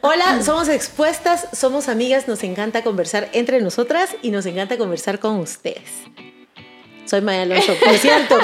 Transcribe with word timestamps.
Hola, 0.00 0.42
somos 0.42 0.68
expuestas, 0.68 1.48
somos 1.52 1.88
amigas, 1.88 2.28
nos 2.28 2.42
encanta 2.42 2.82
conversar 2.82 3.28
entre 3.32 3.60
nosotras 3.60 4.16
y 4.22 4.30
nos 4.30 4.46
encanta 4.46 4.78
conversar 4.78 5.18
con 5.20 5.38
ustedes. 5.38 5.90
Soy 7.04 7.20
Maya 7.20 7.42
Alonso, 7.42 7.74
por 7.84 7.94
cierto. 7.98 8.38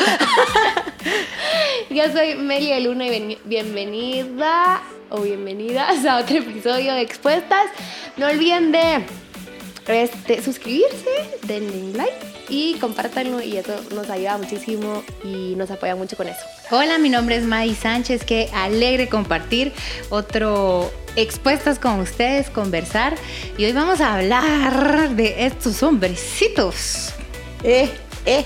Yo 1.90 2.04
soy 2.12 2.34
Meli 2.36 2.78
Luna 2.84 3.06
y 3.06 3.38
bienvenida 3.44 4.82
o 5.10 5.20
bienvenidas 5.20 6.04
a 6.06 6.18
otro 6.18 6.36
episodio 6.36 6.94
de 6.94 7.02
Expuestas. 7.02 7.66
No 8.16 8.26
olviden 8.26 8.70
de 8.72 9.04
este, 9.86 10.42
suscribirse, 10.42 11.10
denle 11.46 11.96
like 11.96 12.32
y 12.48 12.74
compártanlo 12.74 13.42
y 13.42 13.56
eso 13.56 13.74
nos 13.94 14.10
ayuda 14.10 14.38
muchísimo 14.38 15.02
y 15.24 15.54
nos 15.56 15.70
apoya 15.70 15.96
mucho 15.96 16.16
con 16.16 16.28
eso. 16.28 16.40
Hola, 16.70 16.98
mi 16.98 17.08
nombre 17.08 17.36
es 17.36 17.44
May 17.44 17.74
Sánchez, 17.74 18.24
qué 18.24 18.48
alegre 18.52 19.08
compartir 19.08 19.72
otro 20.10 20.90
expuestas 21.16 21.78
con 21.78 22.00
ustedes, 22.00 22.50
conversar 22.50 23.14
y 23.58 23.64
hoy 23.64 23.72
vamos 23.72 24.00
a 24.00 24.14
hablar 24.14 25.10
de 25.10 25.46
estos 25.46 25.82
hombrecitos. 25.82 27.10
Eh, 27.62 27.90
eh. 28.26 28.44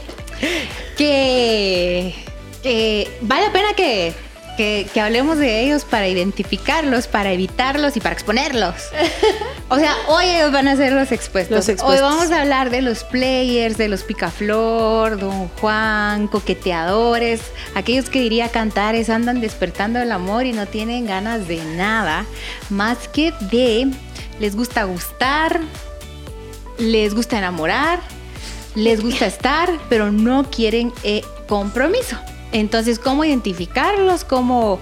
Que, 0.97 2.15
que 2.63 3.11
vale 3.23 3.47
la 3.47 3.53
pena 3.53 3.75
que 3.75 4.13
que, 4.57 4.89
hablemos 5.01 5.39
de 5.39 5.63
ellos 5.63 5.85
para 5.85 6.09
identificarlos, 6.09 7.07
para 7.07 7.33
evitarlos 7.33 7.97
y 7.97 8.01
para 8.01 8.15
exponerlos. 8.15 8.75
O 9.69 9.81
sea, 9.81 9.97
hoy 10.07 10.27
ellos 10.27 10.53
van 10.53 10.69
a 10.69 10.77
ser 10.77 10.93
los 10.93 11.11
expuestos. 11.11 11.69
Hoy 11.83 11.99
vamos 11.99 12.31
a 12.31 12.43
hablar 12.43 12.71
de 12.71 12.83
los 12.83 13.03
players, 13.03 13.77
de 13.77 13.89
los 13.89 14.05
picaflor, 14.05 15.19
Don 15.19 15.49
Juan, 15.49 16.29
coqueteadores, 16.29 17.41
aquellos 17.75 18.09
que 18.09 18.21
diría 18.21 18.49
cantares 18.49 19.11
andan 19.11 19.41
despertando 19.41 19.99
el 20.01 20.13
amor 20.13 20.47
y 20.47 20.53
no 20.53 20.67
tienen 20.67 21.05
ganas 21.05 21.49
de 21.49 21.65
nada 21.65 22.27
más 22.71 23.09
que 23.09 23.33
de 23.51 23.89
les 24.39 24.55
gusta 24.55 24.85
gustar, 24.85 25.61
les 26.79 27.13
gusta 27.13 27.37
enamorar, 27.39 27.99
les 28.77 29.03
gusta 29.03 29.27
estar, 29.27 29.69
pero 29.89 30.13
no 30.13 30.49
quieren 30.49 30.93
eh, 31.03 31.23
compromiso. 31.49 32.17
Entonces, 32.61 32.99
¿cómo 32.99 33.23
identificarlos? 33.23 34.25
¿Cómo, 34.25 34.79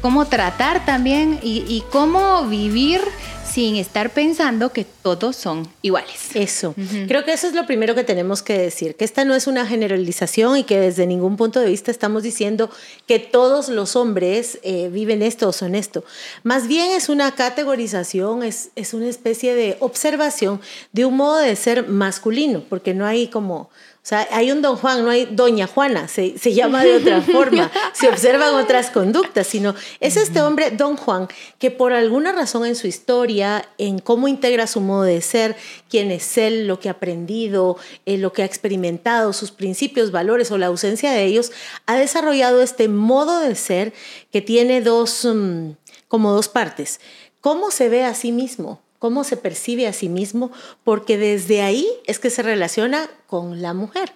cómo 0.00 0.26
tratar 0.26 0.86
también? 0.86 1.40
Y, 1.42 1.82
cómo 1.90 2.46
vivir 2.46 3.00
sin 3.44 3.76
estar 3.76 4.10
pensando 4.10 4.70
que 4.70 4.84
todos 4.84 5.34
son 5.34 5.66
iguales. 5.82 6.30
Eso. 6.34 6.74
Creo 7.08 7.24
que 7.24 7.32
eso 7.32 7.48
es 7.48 7.54
lo 7.54 7.66
primero 7.66 7.96
que 7.96 8.04
tenemos 8.04 8.42
que 8.42 8.56
decir, 8.56 8.94
que 8.94 9.04
esta 9.04 9.24
no 9.24 9.34
es 9.34 9.48
una 9.48 9.66
generalización 9.66 10.58
y 10.58 10.62
que 10.64 10.78
desde 10.78 11.06
ningún 11.06 11.36
punto 11.36 11.58
de 11.58 11.68
vista 11.68 11.90
estamos 11.90 12.22
diciendo 12.22 12.70
que 13.08 13.18
todos 13.18 13.70
los 13.70 13.96
hombres 13.96 14.60
eh, 14.62 14.88
viven 14.92 15.22
esto 15.22 15.48
o 15.48 15.52
son 15.52 15.74
esto. 15.74 16.04
Más 16.44 16.68
bien 16.68 16.92
es 16.92 17.08
una 17.08 17.34
categorización, 17.34 18.44
es, 18.44 18.68
es 18.76 18.94
una 18.94 19.08
especie 19.08 19.54
de 19.54 19.76
observación 19.80 20.60
de 20.92 21.06
un 21.06 21.16
modo 21.16 21.38
de 21.38 21.56
ser 21.56 21.88
masculino, 21.88 22.62
porque 22.68 22.94
no 22.94 23.04
hay 23.04 23.28
como 23.28 23.70
o 24.06 24.08
sea, 24.08 24.28
hay 24.30 24.52
un 24.52 24.62
don 24.62 24.76
Juan, 24.76 25.04
no 25.04 25.10
hay 25.10 25.26
doña 25.28 25.66
Juana, 25.66 26.06
se, 26.06 26.38
se 26.38 26.54
llama 26.54 26.84
de 26.84 26.94
otra 26.94 27.22
forma, 27.32 27.72
se 27.92 28.08
observan 28.08 28.54
otras 28.54 28.92
conductas, 28.92 29.48
sino 29.48 29.74
es 29.98 30.16
este 30.16 30.40
hombre, 30.40 30.70
don 30.70 30.96
Juan, 30.96 31.26
que 31.58 31.72
por 31.72 31.92
alguna 31.92 32.30
razón 32.30 32.64
en 32.64 32.76
su 32.76 32.86
historia, 32.86 33.68
en 33.78 33.98
cómo 33.98 34.28
integra 34.28 34.68
su 34.68 34.80
modo 34.80 35.02
de 35.02 35.20
ser, 35.22 35.56
quién 35.90 36.12
es 36.12 36.38
él, 36.38 36.68
lo 36.68 36.78
que 36.78 36.88
ha 36.88 36.92
aprendido, 36.92 37.78
eh, 38.04 38.16
lo 38.16 38.32
que 38.32 38.42
ha 38.42 38.44
experimentado, 38.44 39.32
sus 39.32 39.50
principios, 39.50 40.12
valores 40.12 40.52
o 40.52 40.58
la 40.58 40.66
ausencia 40.66 41.10
de 41.10 41.24
ellos, 41.24 41.50
ha 41.86 41.96
desarrollado 41.96 42.62
este 42.62 42.86
modo 42.86 43.40
de 43.40 43.56
ser 43.56 43.92
que 44.30 44.40
tiene 44.40 44.82
dos, 44.82 45.24
mm, 45.24 45.70
como 46.06 46.30
dos 46.30 46.46
partes. 46.46 47.00
¿Cómo 47.40 47.72
se 47.72 47.88
ve 47.88 48.04
a 48.04 48.14
sí 48.14 48.30
mismo? 48.30 48.85
Cómo 48.98 49.24
se 49.24 49.36
percibe 49.36 49.86
a 49.86 49.92
sí 49.92 50.08
mismo, 50.08 50.50
porque 50.84 51.18
desde 51.18 51.62
ahí 51.62 51.86
es 52.06 52.18
que 52.18 52.30
se 52.30 52.42
relaciona 52.42 53.08
con 53.26 53.62
la 53.62 53.74
mujer. 53.74 54.12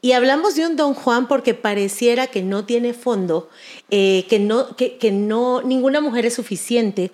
Y 0.00 0.12
hablamos 0.12 0.54
de 0.54 0.66
un 0.66 0.76
don 0.76 0.94
Juan 0.94 1.28
porque 1.28 1.54
pareciera 1.54 2.28
que 2.28 2.42
no 2.42 2.64
tiene 2.64 2.94
fondo, 2.94 3.48
eh, 3.90 4.24
que, 4.28 4.38
no, 4.38 4.76
que, 4.76 4.96
que 4.98 5.12
no, 5.12 5.62
ninguna 5.62 6.00
mujer 6.00 6.26
es 6.26 6.34
suficiente. 6.34 7.10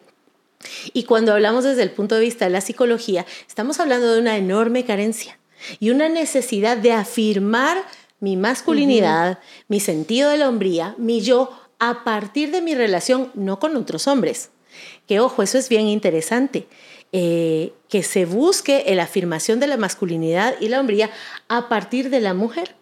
Y 0.92 1.04
cuando 1.04 1.32
hablamos 1.32 1.64
desde 1.64 1.82
el 1.82 1.90
punto 1.90 2.14
de 2.14 2.20
vista 2.20 2.44
de 2.44 2.50
la 2.50 2.60
psicología, 2.60 3.26
estamos 3.48 3.80
hablando 3.80 4.12
de 4.12 4.20
una 4.20 4.36
enorme 4.36 4.84
carencia 4.84 5.38
y 5.80 5.90
una 5.90 6.08
necesidad 6.08 6.76
de 6.76 6.92
afirmar 6.92 7.78
mi 8.20 8.36
masculinidad, 8.36 9.40
mi 9.69 9.80
sentido 9.80 10.30
de 10.30 10.36
la 10.36 10.48
hombría, 10.48 10.94
mi 10.98 11.22
yo, 11.22 11.50
a 11.80 12.04
partir 12.04 12.52
de 12.52 12.62
mi 12.62 12.74
relación 12.74 13.32
no 13.34 13.58
con 13.58 13.76
otros 13.76 14.06
hombres. 14.06 14.50
Que 15.08 15.19
ojo, 15.19 15.42
eso 15.42 15.58
es 15.58 15.69
bien 15.69 15.88
interesante. 15.88 16.69
Eh, 17.14 17.74
que 17.90 18.02
se 18.02 18.24
busque 18.24 18.84
la 18.94 19.02
afirmación 19.02 19.60
de 19.60 19.66
la 19.66 19.76
masculinidad 19.76 20.54
y 20.60 20.68
la 20.68 20.80
hombría 20.80 21.10
a 21.48 21.68
partir 21.68 22.08
de 22.08 22.20
la 22.20 22.32
mujer. 22.32 22.74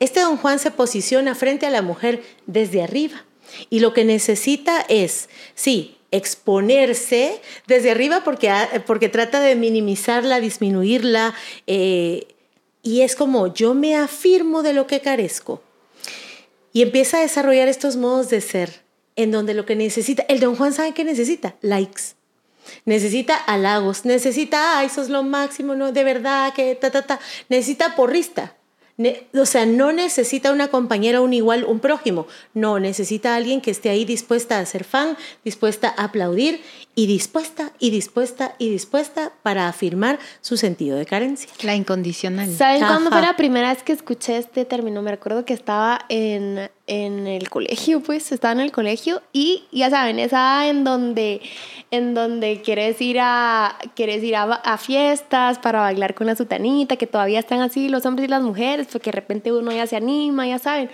Este 0.00 0.20
don 0.20 0.36
Juan 0.38 0.58
se 0.58 0.72
posiciona 0.72 1.36
frente 1.36 1.66
a 1.66 1.70
la 1.70 1.82
mujer 1.82 2.22
desde 2.46 2.82
arriba 2.82 3.24
y 3.70 3.80
lo 3.80 3.92
que 3.92 4.04
necesita 4.04 4.84
es, 4.88 5.28
sí, 5.54 5.96
exponerse 6.10 7.40
desde 7.66 7.90
arriba 7.90 8.22
porque, 8.24 8.52
porque 8.86 9.08
trata 9.08 9.40
de 9.40 9.54
minimizarla, 9.54 10.40
disminuirla, 10.40 11.34
eh, 11.66 12.26
y 12.82 13.02
es 13.02 13.16
como 13.16 13.52
yo 13.52 13.74
me 13.74 13.96
afirmo 13.96 14.62
de 14.62 14.72
lo 14.72 14.86
que 14.86 15.00
carezco. 15.00 15.62
Y 16.72 16.82
empieza 16.82 17.18
a 17.18 17.22
desarrollar 17.22 17.68
estos 17.68 17.96
modos 17.96 18.30
de 18.30 18.40
ser 18.40 18.82
en 19.16 19.30
donde 19.30 19.54
lo 19.54 19.64
que 19.64 19.76
necesita, 19.76 20.24
el 20.28 20.40
don 20.40 20.56
Juan 20.56 20.72
sabe 20.72 20.92
que 20.92 21.04
necesita 21.04 21.56
likes, 21.62 22.14
necesita 22.84 23.36
halagos, 23.36 24.04
necesita, 24.04 24.78
ay, 24.78 24.88
sos 24.88 25.08
lo 25.08 25.22
máximo, 25.22 25.74
no, 25.74 25.92
de 25.92 26.04
verdad, 26.04 26.52
que 26.54 26.74
ta, 26.74 26.90
ta, 26.90 27.02
ta, 27.02 27.20
necesita 27.48 27.96
porrista. 27.96 28.54
o 29.34 29.46
sea, 29.46 29.66
no 29.66 29.92
necesita 29.92 30.52
una 30.52 30.68
compañera, 30.68 31.20
un 31.20 31.32
igual, 31.32 31.64
un 31.64 31.80
prójimo. 31.80 32.26
No, 32.54 32.78
necesita 32.78 33.36
alguien 33.36 33.60
que 33.60 33.70
esté 33.70 33.90
ahí 33.90 34.04
dispuesta 34.04 34.58
a 34.58 34.66
ser 34.66 34.84
fan, 34.84 35.16
dispuesta 35.44 35.94
a 35.96 36.04
aplaudir 36.04 36.62
y 36.94 37.06
dispuesta 37.06 37.72
y 37.78 37.90
dispuesta 37.90 38.54
y 38.58 38.70
dispuesta 38.70 39.32
para 39.42 39.68
afirmar 39.68 40.18
su 40.40 40.56
sentido 40.56 40.96
de 40.96 41.04
carencia. 41.04 41.50
La 41.62 41.74
incondicional. 41.74 42.50
¿Saben 42.56 42.80
cuándo 42.80 43.10
fue 43.10 43.20
la 43.20 43.36
primera 43.36 43.72
vez 43.72 43.82
que 43.82 43.92
escuché 43.92 44.38
este 44.38 44.64
término? 44.64 45.02
Me 45.02 45.10
recuerdo 45.10 45.44
que 45.44 45.52
estaba 45.52 46.06
en, 46.08 46.70
en 46.86 47.26
el 47.26 47.50
colegio, 47.50 48.00
pues 48.00 48.30
estaba 48.30 48.52
en 48.52 48.60
el 48.60 48.70
colegio 48.70 49.22
y 49.32 49.64
ya 49.72 49.90
saben, 49.90 50.18
esa 50.18 50.68
en 50.68 50.84
donde, 50.84 51.40
en 51.90 52.14
donde 52.14 52.62
quieres 52.62 53.00
ir, 53.00 53.18
a, 53.20 53.76
quieres 53.94 54.22
ir 54.22 54.36
a, 54.36 54.78
fiestas 54.78 55.58
para 55.58 55.80
bailar 55.80 56.14
con 56.14 56.28
la 56.28 56.36
sutanita, 56.36 56.96
que 56.96 57.06
todavía 57.06 57.40
están 57.40 57.60
así 57.60 57.88
los 57.88 58.06
hombres 58.06 58.28
y 58.28 58.30
las 58.30 58.42
mujeres, 58.42 58.86
porque 58.90 59.10
de 59.10 59.16
repente 59.16 59.52
uno 59.52 59.72
ya 59.72 59.86
se 59.86 59.96
anima, 59.96 60.46
ya 60.46 60.58
saben. 60.58 60.90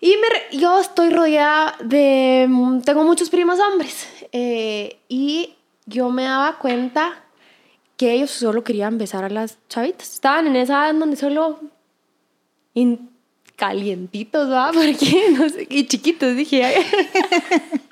Y 0.00 0.14
me, 0.16 0.58
yo 0.58 0.78
estoy 0.78 1.10
rodeada 1.10 1.74
de, 1.82 2.48
tengo 2.84 3.04
muchos 3.04 3.30
primos 3.30 3.58
hombres 3.58 4.06
eh, 4.32 4.98
y 5.08 5.54
yo 5.86 6.10
me 6.10 6.24
daba 6.24 6.58
cuenta 6.58 7.24
que 7.96 8.12
ellos 8.12 8.30
solo 8.30 8.62
querían 8.62 8.98
besar 8.98 9.24
a 9.24 9.30
las 9.30 9.58
chavitas. 9.68 10.14
Estaban 10.14 10.46
en 10.46 10.56
esa 10.56 10.74
edad 10.74 10.90
en 10.90 11.00
donde 11.00 11.16
solo 11.16 11.58
calientitos, 13.58 14.50
¿va? 14.50 14.70
Porque 14.72 15.30
no 15.36 15.48
sé, 15.48 15.66
y 15.68 15.86
chiquitos, 15.86 16.36
dije. 16.36 16.62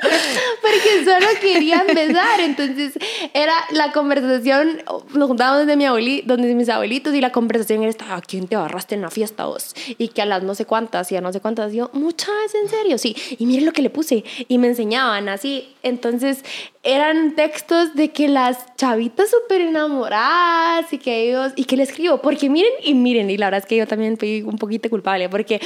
Porque 0.00 1.04
solo 1.04 1.26
querían 1.40 1.86
besar. 1.86 2.40
Entonces 2.40 2.98
era 3.34 3.54
la 3.70 3.92
conversación, 3.92 4.82
nos 5.14 5.28
juntábamos 5.28 5.66
desde 5.66 5.76
mi 5.76 5.84
abueli, 5.84 6.22
donde 6.26 6.54
mis 6.54 6.68
abuelitos 6.68 7.14
y 7.14 7.20
la 7.20 7.32
conversación 7.32 7.82
era, 7.82 7.94
¿a 8.14 8.20
quién 8.20 8.48
te 8.48 8.56
agarraste 8.56 8.94
en 8.94 9.02
la 9.02 9.10
fiesta 9.10 9.46
vos? 9.46 9.74
Y 9.98 10.08
que 10.08 10.22
a 10.22 10.26
las 10.26 10.42
no 10.42 10.54
sé 10.54 10.64
cuántas 10.64 11.10
y 11.12 11.16
a 11.16 11.20
no 11.20 11.32
sé 11.32 11.40
cuántas, 11.40 11.72
yo, 11.72 11.90
muchas, 11.92 12.54
en 12.62 12.68
serio, 12.68 12.98
sí. 12.98 13.16
Y 13.38 13.46
miren 13.46 13.66
lo 13.66 13.72
que 13.72 13.82
le 13.82 13.90
puse. 13.90 14.24
Y 14.48 14.58
me 14.58 14.68
enseñaban 14.68 15.28
así. 15.28 15.74
Entonces 15.82 16.44
eran 16.82 17.34
textos 17.34 17.94
de 17.94 18.10
que 18.10 18.28
las 18.28 18.74
chavitas 18.76 19.30
súper 19.30 19.60
enamoradas 19.60 20.92
y 20.92 20.98
que 20.98 21.28
ellos, 21.28 21.52
y 21.56 21.64
que 21.64 21.76
le 21.76 21.82
escribo, 21.82 22.22
porque 22.22 22.48
miren 22.48 22.72
y 22.82 22.94
miren, 22.94 23.30
y 23.30 23.36
la 23.36 23.46
verdad 23.46 23.60
es 23.60 23.66
que 23.66 23.76
yo 23.76 23.86
también 23.86 24.16
fui 24.16 24.42
un 24.42 24.56
poquito 24.56 24.88
culpable, 24.88 25.28
porque 25.28 25.60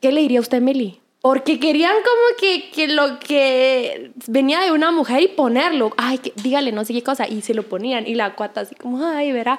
¿qué 0.00 0.12
le 0.12 0.20
diría 0.22 0.38
a 0.38 0.42
usted, 0.42 0.60
Meli? 0.60 1.00
Porque 1.24 1.58
querían 1.58 1.94
como 1.94 2.36
que, 2.38 2.70
que, 2.70 2.86
lo 2.86 3.18
que 3.18 4.12
venía 4.26 4.60
de 4.60 4.72
una 4.72 4.90
mujer 4.90 5.22
y 5.22 5.28
ponerlo. 5.28 5.90
Ay, 5.96 6.18
que, 6.18 6.34
dígale, 6.36 6.70
no 6.70 6.84
sé 6.84 6.92
qué 6.92 7.02
cosa. 7.02 7.26
Y 7.26 7.40
se 7.40 7.54
lo 7.54 7.62
ponían. 7.62 8.06
Y 8.06 8.14
la 8.14 8.34
cuata 8.34 8.60
así 8.60 8.74
como, 8.74 9.02
ay, 9.06 9.32
verá. 9.32 9.58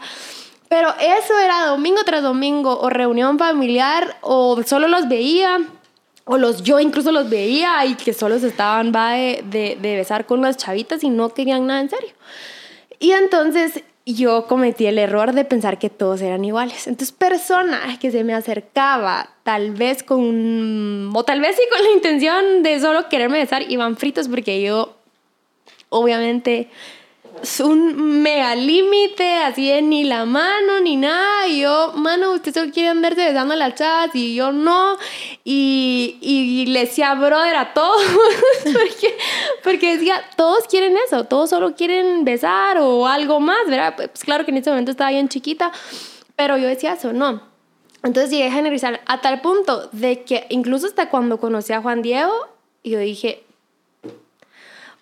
Pero 0.70 0.90
eso 1.00 1.40
era 1.40 1.66
domingo 1.66 2.04
tras 2.06 2.22
domingo. 2.22 2.80
O 2.80 2.92
reunión 2.92 3.40
familiar. 3.40 4.16
O 4.22 4.62
solo 4.62 4.88
los 4.88 5.08
veía. 5.08 5.58
O 6.26 6.38
los 6.38 6.62
yo 6.62 6.80
incluso 6.80 7.12
los 7.12 7.32
veía. 7.32 7.84
Y 7.88 7.96
que 7.96 8.14
solo 8.14 8.38
se 8.38 8.50
estaban 8.50 8.92
va 8.96 9.14
de, 9.14 9.44
de, 9.50 9.76
de 9.82 9.96
besar 9.96 10.28
con 10.28 10.44
las 10.44 10.58
chavitas. 10.58 11.04
Y 11.04 11.10
no 11.10 11.30
querían 11.30 11.66
nada 11.66 11.82
en 11.82 11.90
serio. 11.90 12.12
Y 13.00 13.14
entonces 13.14 13.82
yo 14.06 14.46
cometí 14.46 14.86
el 14.86 15.00
error 15.00 15.34
de 15.34 15.46
pensar 15.46 15.80
que 15.80 15.90
todos 15.90 16.22
eran 16.22 16.46
iguales. 16.46 16.88
Entonces, 16.88 17.12
personas 17.12 17.98
que 17.98 18.12
se 18.12 18.24
me 18.24 18.34
acercaba, 18.34 19.32
tal 19.44 19.72
vez 19.72 20.04
con, 20.04 21.12
o 21.16 21.24
tal 21.24 21.42
vez 21.42 21.56
sí 21.56 21.64
con 21.72 21.84
la 21.84 21.92
intención 21.92 22.62
de 22.62 22.80
solo 22.80 23.10
quererme 23.10 23.40
besar, 23.40 23.64
iban 23.70 23.98
fritos 23.98 24.28
porque 24.28 24.62
yo 24.62 24.96
obviamente 25.90 26.70
un 27.60 28.22
mega 28.22 28.56
límite, 28.56 29.38
así 29.38 29.70
de 29.70 29.82
ni 29.82 30.04
la 30.04 30.26
mano 30.26 30.80
ni 30.82 30.96
nada. 30.96 31.48
Y 31.48 31.62
yo, 31.62 31.94
mano, 31.96 32.32
usted 32.32 32.54
solo 32.54 32.72
quiere 32.72 32.90
andarse 32.90 33.26
besando 33.26 33.56
las 33.56 33.76
chat 33.76 34.16
y 34.16 34.36
yo 34.36 34.52
no. 34.52 34.98
Y, 35.44 36.18
y 36.22 36.66
le 36.68 36.82
decía 36.82 37.14
brother 37.16 37.56
a 37.56 37.74
todos, 37.74 38.02
porque, 38.64 39.18
porque 39.64 39.98
decía, 39.98 40.24
todos 40.36 40.68
quieren 40.68 40.98
eso, 41.06 41.26
todos 41.26 41.50
solo 41.50 41.76
quieren 41.76 42.26
besar 42.26 42.78
o 42.80 43.08
algo 43.08 43.40
más, 43.40 43.68
¿verdad? 43.68 43.96
Pues 43.96 44.24
claro 44.24 44.46
que 44.46 44.52
en 44.52 44.58
ese 44.58 44.70
momento 44.70 44.92
estaba 44.92 45.12
bien 45.12 45.30
chiquita, 45.30 45.72
pero 46.36 46.58
yo 46.58 46.68
decía 46.68 46.94
eso, 46.94 47.14
no. 47.14 47.42
Entonces 48.04 48.30
llegué 48.32 48.48
a 48.48 48.52
generalizar 48.52 49.02
a 49.08 49.22
tal 49.22 49.42
punto 49.42 49.90
de 49.92 50.24
que 50.24 50.46
incluso 50.50 50.86
hasta 50.86 51.10
cuando 51.10 51.40
conocí 51.40 51.74
a 51.74 51.82
Juan 51.82 52.02
Diego, 52.02 52.34
yo 52.84 53.00
dije, 53.00 53.45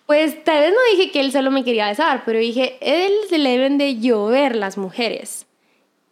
pues 0.06 0.44
tal 0.44 0.60
vez 0.60 0.72
no 0.72 0.96
dije 0.96 1.10
que 1.10 1.20
él 1.20 1.32
solo 1.32 1.50
me 1.50 1.64
quería 1.64 1.88
besar, 1.88 2.22
pero 2.26 2.38
dije, 2.38 2.76
él 2.80 3.12
se 3.28 3.38
le 3.38 3.50
deben 3.50 3.78
de 3.78 4.00
llover 4.00 4.54
las 4.56 4.76
mujeres. 4.76 5.46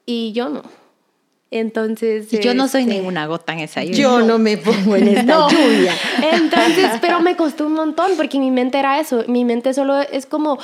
Y 0.06 0.32
yo 0.32 0.48
no. 0.48 0.62
Entonces. 1.52 2.30
yo 2.30 2.54
no 2.54 2.66
soy 2.66 2.82
este, 2.82 2.94
ninguna 2.94 3.26
gota 3.26 3.52
en 3.52 3.60
esa 3.60 3.84
lluvia. 3.84 3.98
Yo 3.98 4.22
no, 4.22 4.38
me 4.38 4.56
pongo 4.56 4.96
en 4.96 5.08
esta 5.08 5.48
lluvia. 5.50 5.94
Entonces, 6.22 6.92
pero 7.02 7.20
me 7.20 7.36
costó 7.36 7.66
un 7.66 7.74
montón 7.74 8.12
porque 8.16 8.38
mi 8.38 8.50
mente 8.50 8.78
era 8.78 8.98
eso. 8.98 9.24
Mi 9.28 9.44
mente 9.44 9.74
solo 9.74 10.00
es 10.00 10.24
como. 10.24 10.58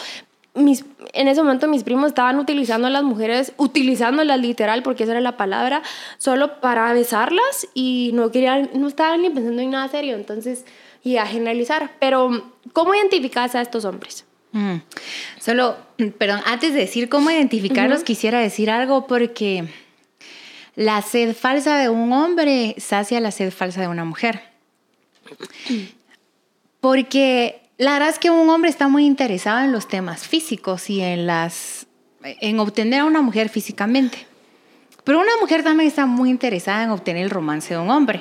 Mis, 0.58 0.84
en 1.12 1.28
ese 1.28 1.42
momento 1.42 1.68
mis 1.68 1.84
primos 1.84 2.08
estaban 2.08 2.38
utilizando 2.38 2.86
a 2.88 2.90
las 2.90 3.02
mujeres, 3.02 3.52
utilizándolas 3.56 4.38
literal, 4.40 4.82
porque 4.82 5.04
esa 5.04 5.12
era 5.12 5.20
la 5.20 5.36
palabra, 5.36 5.82
solo 6.18 6.60
para 6.60 6.92
besarlas 6.92 7.68
y 7.74 8.10
no 8.14 8.30
querían, 8.30 8.70
no 8.74 8.88
estaban 8.88 9.22
ni 9.22 9.30
pensando 9.30 9.62
en 9.62 9.70
nada 9.70 9.88
serio. 9.88 10.16
Entonces, 10.16 10.64
y 11.02 11.16
a 11.16 11.26
generalizar. 11.26 11.92
Pero, 12.00 12.52
¿cómo 12.72 12.94
identificas 12.94 13.54
a 13.54 13.60
estos 13.60 13.84
hombres? 13.84 14.24
Mm. 14.52 14.76
Solo, 15.38 15.76
perdón, 16.18 16.40
antes 16.46 16.72
de 16.74 16.80
decir 16.80 17.08
cómo 17.08 17.30
identificarlos, 17.30 18.02
quisiera 18.02 18.40
decir 18.40 18.70
algo 18.70 19.06
porque 19.06 19.68
la 20.74 21.02
sed 21.02 21.34
falsa 21.34 21.76
de 21.78 21.88
un 21.88 22.12
hombre 22.12 22.74
sacia 22.78 23.20
la 23.20 23.30
sed 23.30 23.50
falsa 23.50 23.80
de 23.80 23.88
una 23.88 24.04
mujer. 24.04 24.42
Porque 26.80 27.67
la 27.78 27.92
verdad 27.92 28.08
es 28.08 28.18
que 28.18 28.30
un 28.30 28.48
hombre 28.50 28.70
está 28.70 28.88
muy 28.88 29.06
interesado 29.06 29.64
en 29.64 29.72
los 29.72 29.88
temas 29.88 30.26
físicos 30.26 30.90
y 30.90 31.00
en 31.00 31.26
las 31.26 31.86
en 32.22 32.58
obtener 32.58 33.00
a 33.00 33.04
una 33.04 33.22
mujer 33.22 33.48
físicamente. 33.48 34.26
Pero 35.04 35.20
una 35.20 35.36
mujer 35.40 35.62
también 35.62 35.88
está 35.88 36.04
muy 36.04 36.30
interesada 36.30 36.82
en 36.82 36.90
obtener 36.90 37.22
el 37.22 37.30
romance 37.30 37.72
de 37.72 37.80
un 37.80 37.90
hombre. 37.90 38.20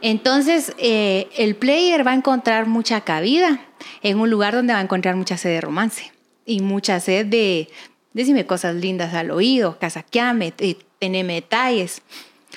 Entonces, 0.00 0.72
eh, 0.78 1.28
el 1.36 1.56
player 1.56 2.06
va 2.06 2.12
a 2.12 2.14
encontrar 2.14 2.66
mucha 2.66 3.02
cabida 3.02 3.60
en 4.02 4.18
un 4.18 4.30
lugar 4.30 4.54
donde 4.54 4.72
va 4.72 4.78
a 4.78 4.82
encontrar 4.82 5.16
mucha 5.16 5.36
sed 5.36 5.50
de 5.50 5.60
romance 5.60 6.12
y 6.46 6.60
mucha 6.60 6.98
sed 7.00 7.26
de 7.26 7.68
decime 8.12 8.46
cosas 8.46 8.74
lindas 8.76 9.14
al 9.14 9.30
oído, 9.30 9.78
casaqueame, 9.78 10.52
teneme 10.98 11.34
detalles. 11.34 12.02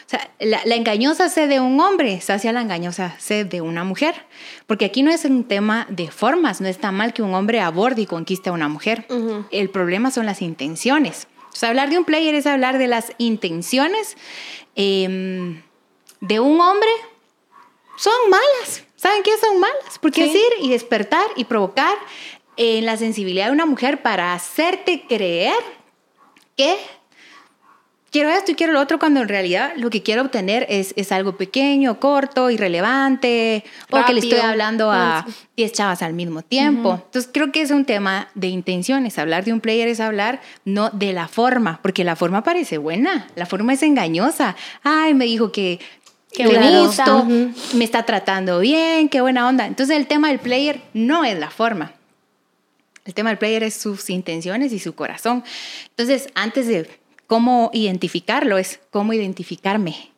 O 0.05 0.09
sea, 0.09 0.29
la, 0.39 0.75
engañosa 0.75 1.29
sed 1.29 1.49
de 1.49 1.59
un 1.59 1.79
hombre 1.79 2.21
sacia 2.21 2.53
la 2.53 2.61
engañosa 2.61 3.15
sed 3.19 3.47
de 3.47 3.61
una 3.61 3.83
mujer. 3.83 4.13
Porque 4.67 4.85
aquí 4.85 5.01
no 5.01 5.11
es 5.11 5.25
un 5.25 5.45
tema 5.45 5.87
de 5.89 6.11
formas, 6.11 6.61
no 6.61 6.67
está 6.67 6.91
mal 6.91 7.13
que 7.13 7.23
un 7.23 7.33
hombre 7.33 7.59
aborde 7.59 8.03
y 8.03 8.05
conquiste 8.05 8.49
a 8.49 8.53
una 8.53 8.67
mujer. 8.67 9.07
El 9.51 9.69
problema 9.71 10.11
son 10.11 10.27
las 10.27 10.41
intenciones. 10.43 11.27
O 11.51 11.55
sea, 11.55 11.69
hablar 11.69 11.89
de 11.89 11.97
un 11.97 12.05
player 12.05 12.35
es 12.35 12.45
hablar 12.45 12.77
de 12.77 12.87
las 12.87 13.13
intenciones 13.17 14.17
em, 14.75 15.61
de 16.19 16.39
un 16.39 16.59
hombre 16.59 16.89
son 17.97 18.29
malas. 18.29 18.83
¿Saben 18.95 19.23
qué 19.23 19.31
son 19.39 19.59
malas? 19.59 19.99
Porque 20.01 20.25
es 20.25 20.35
ir 20.35 20.65
y 20.65 20.69
despertar 20.69 21.25
y 21.35 21.45
provocar 21.45 21.95
en 22.57 22.85
la 22.85 22.97
sensibilidad 22.97 23.47
de 23.47 23.51
una 23.51 23.65
mujer 23.65 24.01
para 24.01 24.33
hacerte 24.33 25.05
creer 25.07 25.55
que 26.55 26.77
quiero 28.11 28.29
esto 28.29 28.51
y 28.51 28.55
quiero 28.55 28.73
lo 28.73 28.81
otro 28.81 28.99
cuando 28.99 29.21
en 29.21 29.27
realidad 29.27 29.73
lo 29.75 29.89
que 29.89 30.01
quiero 30.01 30.21
obtener 30.21 30.65
es, 30.69 30.93
es 30.95 31.11
algo 31.11 31.37
pequeño, 31.37 31.99
corto, 31.99 32.49
irrelevante, 32.49 33.63
o 33.91 34.05
que 34.05 34.13
le 34.13 34.19
estoy 34.19 34.39
hablando 34.39 34.91
a 34.91 35.25
10 35.57 35.71
chavas 35.71 36.01
al 36.01 36.13
mismo 36.13 36.41
tiempo. 36.41 37.01
Entonces 37.05 37.29
creo 37.33 37.51
que 37.51 37.61
es 37.61 37.71
un 37.71 37.85
tema 37.85 38.29
de 38.35 38.47
intenciones. 38.47 39.17
Hablar 39.19 39.43
de 39.43 39.53
un 39.53 39.59
player 39.59 39.87
es 39.87 39.99
hablar 39.99 40.41
no 40.63 40.89
de 40.91 41.13
la 41.13 41.27
forma, 41.27 41.79
porque 41.81 42.03
la 42.03 42.15
forma 42.15 42.43
parece 42.43 42.77
buena, 42.77 43.27
la 43.35 43.45
forma 43.45 43.73
es 43.73 43.83
engañosa. 43.83 44.55
Ay, 44.83 45.13
me 45.13 45.25
dijo 45.25 45.51
que 45.51 45.79
qué 46.31 46.47
gusto, 46.47 47.25
me 47.73 47.83
está 47.83 48.03
tratando 48.03 48.59
bien, 48.59 49.09
qué 49.09 49.21
buena 49.21 49.47
onda. 49.47 49.65
Entonces 49.65 49.97
el 49.97 50.07
tema 50.07 50.29
del 50.29 50.39
player 50.39 50.81
no 50.93 51.23
es 51.23 51.37
la 51.37 51.49
forma. 51.49 51.93
El 53.05 53.13
tema 53.13 53.29
del 53.29 53.37
player 53.37 53.61
es 53.63 53.75
sus 53.75 54.09
intenciones 54.09 54.73
y 54.73 54.79
su 54.79 54.95
corazón. 54.95 55.43
Entonces, 55.89 56.27
antes 56.33 56.67
de 56.67 56.89
cómo 57.27 57.69
identificarlo, 57.73 58.57
es 58.57 58.79
cómo 58.91 59.13
identificarme. 59.13 60.11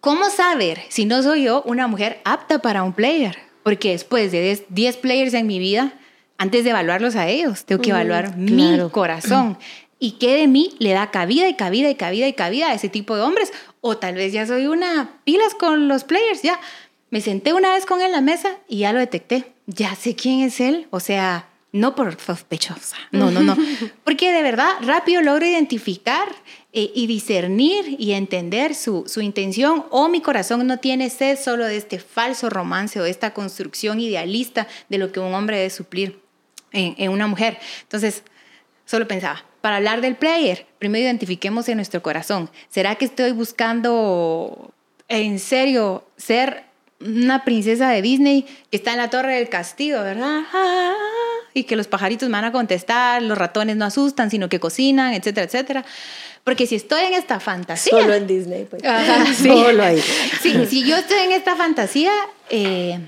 ¿Cómo 0.00 0.30
saber 0.30 0.80
si 0.88 1.04
no 1.04 1.22
soy 1.22 1.44
yo 1.44 1.62
una 1.66 1.86
mujer 1.86 2.20
apta 2.24 2.60
para 2.60 2.82
un 2.82 2.94
player? 2.94 3.36
Porque 3.62 3.90
después 3.90 4.32
de 4.32 4.64
10 4.68 4.96
players 4.98 5.34
en 5.34 5.46
mi 5.46 5.58
vida, 5.58 5.92
antes 6.38 6.64
de 6.64 6.70
evaluarlos 6.70 7.14
a 7.16 7.28
ellos, 7.28 7.64
tengo 7.64 7.82
que 7.82 7.90
evaluar 7.90 8.36
mi 8.36 8.78
corazón. 8.90 9.58
¿Y 9.98 10.12
qué 10.12 10.36
de 10.36 10.48
mí 10.48 10.74
le 10.78 10.92
da 10.92 11.10
cabida 11.10 11.48
y 11.48 11.54
cabida 11.54 11.88
y 11.88 11.94
cabida 11.94 12.26
y 12.26 12.32
cabida 12.32 12.70
a 12.70 12.74
ese 12.74 12.88
tipo 12.88 13.16
de 13.16 13.22
hombres? 13.22 13.52
O 13.80 13.96
tal 13.96 14.14
vez 14.14 14.32
ya 14.32 14.46
soy 14.46 14.66
una 14.66 15.20
pilas 15.24 15.54
con 15.54 15.88
los 15.88 16.04
players, 16.04 16.42
ya. 16.42 16.60
Me 17.10 17.20
senté 17.20 17.52
una 17.52 17.72
vez 17.72 17.86
con 17.86 18.00
él 18.00 18.06
en 18.06 18.12
la 18.12 18.20
mesa 18.20 18.50
y 18.68 18.78
ya 18.78 18.92
lo 18.92 18.98
detecté. 18.98 19.52
Ya 19.66 19.94
sé 19.94 20.14
quién 20.14 20.40
es 20.40 20.60
él. 20.60 20.88
O 20.90 21.00
sea, 21.00 21.48
no 21.74 21.96
por 21.96 22.16
sospechosa. 22.20 22.96
No, 23.10 23.32
no, 23.32 23.42
no. 23.42 23.56
Porque 24.04 24.30
de 24.30 24.42
verdad 24.44 24.74
rápido 24.82 25.22
logro 25.22 25.44
identificar 25.44 26.28
eh, 26.72 26.92
y 26.94 27.08
discernir 27.08 27.96
y 27.98 28.12
entender 28.12 28.76
su, 28.76 29.04
su, 29.08 29.20
intención. 29.20 29.84
O 29.90 30.08
mi 30.08 30.20
corazón 30.20 30.64
no 30.68 30.78
tiene 30.78 31.10
sed 31.10 31.36
solo 31.36 31.66
de 31.66 31.76
este 31.76 31.98
falso 31.98 32.48
romance 32.48 33.00
o 33.00 33.02
de 33.02 33.10
esta 33.10 33.34
construcción 33.34 33.98
idealista 33.98 34.68
de 34.88 34.98
lo 34.98 35.10
que 35.10 35.18
un 35.18 35.34
hombre 35.34 35.56
debe 35.56 35.70
suplir 35.70 36.20
en, 36.70 36.94
en 36.96 37.10
una 37.10 37.26
mujer. 37.26 37.58
Entonces, 37.82 38.22
solo 38.84 39.08
pensaba, 39.08 39.44
para 39.60 39.78
hablar 39.78 40.00
del 40.00 40.14
player, 40.14 40.68
primero 40.78 41.04
identifiquemos 41.04 41.68
en 41.68 41.78
nuestro 41.78 42.04
corazón. 42.04 42.50
¿Será 42.68 42.94
que 42.94 43.06
estoy 43.06 43.32
buscando 43.32 44.72
en 45.08 45.40
serio 45.40 46.06
ser 46.16 46.66
una 47.00 47.44
princesa 47.44 47.90
de 47.90 48.00
Disney 48.00 48.46
que 48.70 48.76
está 48.76 48.92
en 48.92 48.98
la 48.98 49.10
torre 49.10 49.34
del 49.34 49.48
castillo, 49.48 50.04
verdad? 50.04 50.42
Y 51.54 51.64
que 51.64 51.76
los 51.76 51.86
pajaritos 51.86 52.28
me 52.28 52.32
van 52.32 52.44
a 52.44 52.52
contestar, 52.52 53.22
los 53.22 53.38
ratones 53.38 53.76
no 53.76 53.84
asustan, 53.84 54.30
sino 54.30 54.48
que 54.48 54.58
cocinan, 54.60 55.14
etcétera, 55.14 55.46
etcétera. 55.46 55.84
Porque 56.42 56.66
si 56.66 56.74
estoy 56.74 57.04
en 57.04 57.14
esta 57.14 57.40
fantasía. 57.40 57.98
Solo 57.98 58.12
en 58.12 58.26
Disney, 58.26 58.66
pues. 58.68 58.82
Solo 59.38 59.82
ahí. 59.82 60.02
Sí, 60.42 60.66
si 60.66 60.84
yo 60.84 60.96
estoy 60.96 61.20
en 61.20 61.32
esta 61.32 61.56
fantasía, 61.56 62.12
eh, 62.50 62.98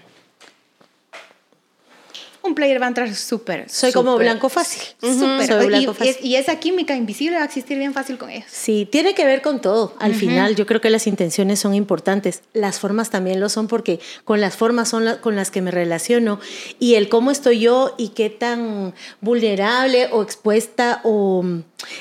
un 2.46 2.54
player 2.54 2.80
va 2.80 2.86
a 2.86 2.88
entrar 2.88 3.14
súper. 3.14 3.68
Soy 3.68 3.92
como 3.92 4.16
blanco 4.16 4.48
fácil. 4.48 4.82
Súper. 5.00 5.72
y, 5.72 5.88
Es, 6.00 6.24
y, 6.24 6.36
esa 6.36 6.58
química 6.58 6.96
invisible 6.96 7.36
va 7.36 7.42
a 7.42 7.46
existir 7.46 7.78
bien 7.78 7.92
fácil 7.92 8.18
con 8.18 8.30
ellos. 8.30 8.46
Sí, 8.50 8.88
tiene 8.90 9.14
que 9.14 9.24
ver 9.24 9.42
con 9.42 9.60
todo. 9.60 9.94
Al 9.98 10.14
final, 10.14 10.56
yo 10.56 10.66
creo 10.66 10.80
que 10.80 10.90
las 10.90 11.06
intenciones 11.06 11.60
son 11.60 11.74
importantes. 11.74 12.42
Las 12.52 12.78
formas 12.78 13.10
también 13.10 13.40
lo 13.40 13.48
son 13.48 13.66
porque 13.68 14.00
con 14.24 14.40
las 14.40 14.56
formas 14.56 14.88
son 14.88 15.18
con 15.20 15.36
las 15.36 15.50
que 15.50 15.62
me 15.62 15.70
relaciono. 15.70 16.40
Y 16.78 16.94
el 16.94 17.08
cómo 17.08 17.30
estoy 17.30 17.60
yo 17.60 17.94
y 17.98 18.10
qué 18.10 18.30
tan 18.30 18.94
vulnerable 19.20 20.08
o 20.12 20.22
expuesta 20.22 21.00
o... 21.04 21.44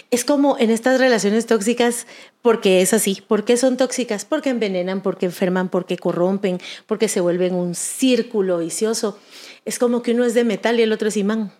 Es 0.09 0.25
como 0.25 0.57
en 0.57 0.71
estas 0.71 0.99
relaciones 0.99 1.45
tóxicas, 1.45 2.07
porque 2.41 2.81
es 2.81 2.93
así. 2.93 3.23
¿Por 3.27 3.43
qué 3.43 3.57
son 3.57 3.75
tóxicas? 3.75 4.23
Porque 4.23 4.51
envenenan, 4.51 5.01
porque 5.01 5.25
enferman, 5.25 5.69
porque 5.69 5.97
corrompen, 5.97 6.59
porque 6.85 7.07
se 7.07 7.19
vuelven 7.19 7.55
un 7.55 7.75
círculo 7.75 8.59
vicioso 8.59 9.17
es 9.65 9.79
como 9.79 10.01
que 10.01 10.11
uno 10.11 10.23
es 10.25 10.33
de 10.33 10.43
metal 10.43 10.79
y 10.79 10.83
el 10.83 10.93
otro 10.93 11.09
es 11.09 11.17
imán. 11.17 11.51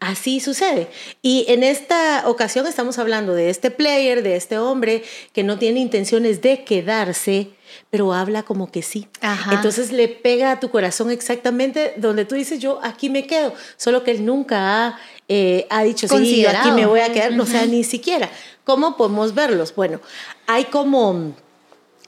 Así 0.00 0.38
sucede. 0.38 0.88
Y 1.22 1.44
en 1.48 1.64
esta 1.64 2.22
ocasión 2.26 2.68
estamos 2.68 2.98
hablando 2.98 3.34
de 3.34 3.50
este 3.50 3.72
player, 3.72 4.22
de 4.22 4.36
este 4.36 4.56
hombre 4.56 5.02
que 5.32 5.42
no 5.42 5.58
tiene 5.58 5.80
intenciones 5.80 6.40
de 6.40 6.62
quedarse, 6.62 7.50
pero 7.90 8.12
habla 8.12 8.44
como 8.44 8.70
que 8.70 8.82
sí. 8.82 9.08
Entonces 9.50 9.90
le 9.90 10.06
pega 10.06 10.52
a 10.52 10.60
tu 10.60 10.70
corazón 10.70 11.10
exactamente 11.10 11.94
donde 11.96 12.24
tú 12.24 12.36
dices, 12.36 12.60
yo 12.60 12.78
aquí 12.84 13.10
me 13.10 13.26
quedo, 13.26 13.52
solo 13.76 14.04
que 14.04 14.12
él 14.12 14.24
nunca 14.24 14.86
ha, 14.86 15.00
eh, 15.26 15.66
ha 15.68 15.82
dicho, 15.82 16.06
sí, 16.06 16.46
aquí 16.46 16.70
me 16.70 16.86
voy 16.86 17.00
a 17.00 17.12
quedar, 17.12 17.32
no 17.32 17.44
sea, 17.44 17.66
ni 17.66 17.82
siquiera. 17.82 18.30
¿Cómo 18.62 18.96
podemos 18.96 19.34
verlos? 19.34 19.74
Bueno, 19.74 20.00
hay 20.46 20.66
como, 20.66 21.34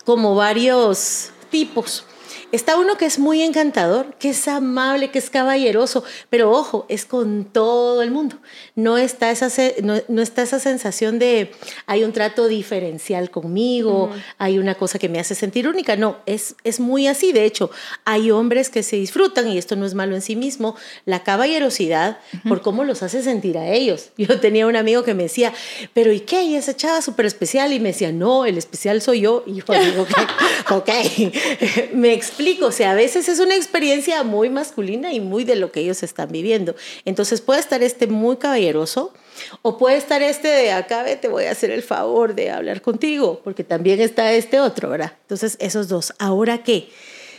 como 0.05 0.37
varios 0.37 1.31
tipos. 1.51 2.05
Está 2.53 2.77
uno 2.77 2.97
que 2.97 3.07
es 3.07 3.19
muy 3.19 3.43
encantador, 3.43 4.15
que 4.19 4.31
es 4.31 4.49
amable, 4.49 5.11
que 5.11 5.19
es 5.19 5.31
caballeroso, 5.31 6.03
pero 6.31 6.51
ojo, 6.51 6.87
es 6.89 7.05
con 7.05 7.45
todo 7.45 8.03
el 8.03 8.11
mundo. 8.11 8.37
No 8.75 8.99
está 8.99 9.31
esa, 9.31 9.49
no, 9.83 10.23
está 10.23 10.43
esa 10.43 10.59
sensación 10.59 11.19
de 11.19 11.53
hay 11.87 12.03
un 12.03 12.13
trato 12.13 12.49
diferencial 12.49 13.31
conmigo, 13.31 14.11
hay 14.39 14.59
una 14.59 14.75
cosa 14.75 14.99
que 14.99 15.09
me 15.09 15.21
hace 15.21 15.35
sentir 15.35 15.69
única. 15.69 15.97
No, 15.97 16.17
es, 16.27 16.57
es 16.65 16.81
muy 16.81 17.07
así. 17.07 17.33
De 17.33 17.45
hecho, 17.45 17.71
hay 18.05 18.31
hombres 18.31 18.69
que 18.69 18.83
se 18.83 18.97
disfrutan, 18.97 19.49
y 19.49 19.59
esto 19.59 19.77
no 19.77 19.87
es 19.87 19.95
malo 19.95 20.15
en 20.15 20.23
sí 20.23 20.35
mismo, 20.35 20.77
la 21.05 21.23
caballerosidad 21.23 22.19
por 22.49 22.63
cómo 22.63 22.85
los 22.85 23.03
hace 23.03 23.23
sentir 23.23 23.59
a 23.59 23.69
ellos. 23.69 24.11
Yo 24.17 24.41
tenía 24.41 24.67
un 24.67 24.77
amigo 24.77 25.05
que 25.05 25.15
me 25.15 25.25
decía, 25.25 25.53
pero 25.95 26.13
¿y 26.13 26.21
qué? 26.21 26.43
¿Y 26.43 26.57
esa 26.57 26.77
chava 26.77 27.01
súper 27.01 27.27
especial? 27.27 27.73
Y 27.73 27.81
me 27.81 27.91
decía, 27.91 28.13
no, 28.13 28.45
el 28.45 28.59
especial 28.59 29.01
soy 29.01 29.21
yo. 29.21 29.45
Y 29.47 29.55
yo 29.55 29.65
digo, 29.85 30.03
ok, 30.03 30.71
okay. 30.71 31.33
me 31.95 32.13
explico. 32.13 32.40
O 32.63 32.73
sea, 32.73 32.93
a 32.93 32.95
veces 32.95 33.29
es 33.29 33.39
una 33.39 33.55
experiencia 33.55 34.23
muy 34.23 34.49
masculina 34.49 35.13
y 35.13 35.21
muy 35.21 35.45
de 35.45 35.57
lo 35.57 35.71
que 35.71 35.81
ellos 35.81 36.03
están 36.03 36.33
viviendo. 36.33 36.75
Entonces 37.05 37.43
puede 37.43 37.61
estar 37.61 37.83
este 37.83 38.07
muy 38.07 38.37
caballeroso 38.37 39.13
o 39.61 39.77
puede 39.77 39.97
estar 39.97 40.23
este 40.23 40.49
de 40.49 40.73
acá, 40.73 41.05
te 41.21 41.29
voy 41.29 41.45
a 41.45 41.51
hacer 41.51 41.71
el 41.71 41.83
favor 41.83 42.35
de 42.35 42.51
hablar 42.51 42.81
contigo, 42.81 43.41
porque 43.45 43.63
también 43.63 44.01
está 44.01 44.33
este 44.33 44.59
otro, 44.59 44.89
¿verdad? 44.89 45.13
Entonces, 45.23 45.57
esos 45.61 45.89
dos. 45.89 46.15
Ahora 46.19 46.63
qué? 46.63 46.89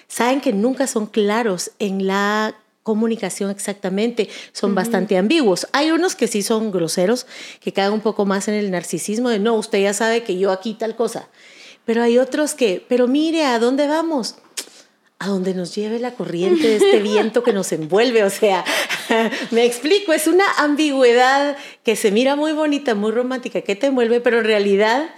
Saben 0.07 0.39
que 0.39 0.53
nunca 0.53 0.85
son 0.85 1.07
claros 1.07 1.71
en 1.79 2.05
la 2.05 2.55
comunicación 2.83 3.49
exactamente, 3.49 4.29
son 4.51 4.75
bastante 4.75 5.17
ambiguos. 5.17 5.67
Hay 5.71 5.91
unos 5.91 6.15
que 6.15 6.27
sí 6.27 6.43
son 6.43 6.71
groseros, 6.71 7.25
que 7.59 7.73
caen 7.73 7.93
un 7.93 8.01
poco 8.01 8.25
más 8.25 8.47
en 8.47 8.53
el 8.53 8.69
narcisismo 8.69 9.29
de 9.29 9.39
no, 9.39 9.55
usted 9.55 9.81
ya 9.81 9.93
sabe 9.93 10.23
que 10.23 10.37
yo 10.37 10.51
aquí 10.51 10.75
tal 10.75 10.95
cosa. 10.95 11.27
Pero 11.85 12.03
hay 12.03 12.19
otros 12.19 12.53
que, 12.53 12.85
pero 12.87 13.07
mire, 13.07 13.45
¿a 13.45 13.57
dónde 13.57 13.87
vamos? 13.87 14.35
A 15.21 15.27
donde 15.27 15.53
nos 15.53 15.75
lleve 15.75 15.99
la 15.99 16.15
corriente 16.15 16.67
de 16.67 16.75
este 16.77 16.99
viento 16.99 17.43
que 17.43 17.53
nos 17.53 17.71
envuelve. 17.71 18.23
O 18.23 18.29
sea, 18.29 18.65
me 19.51 19.65
explico, 19.65 20.13
es 20.13 20.27
una 20.27 20.45
ambigüedad 20.57 21.57
que 21.83 21.95
se 21.95 22.11
mira 22.11 22.35
muy 22.35 22.53
bonita, 22.53 22.95
muy 22.95 23.11
romántica, 23.11 23.61
que 23.61 23.75
te 23.75 23.87
envuelve, 23.87 24.19
pero 24.19 24.39
en 24.39 24.45
realidad 24.45 25.09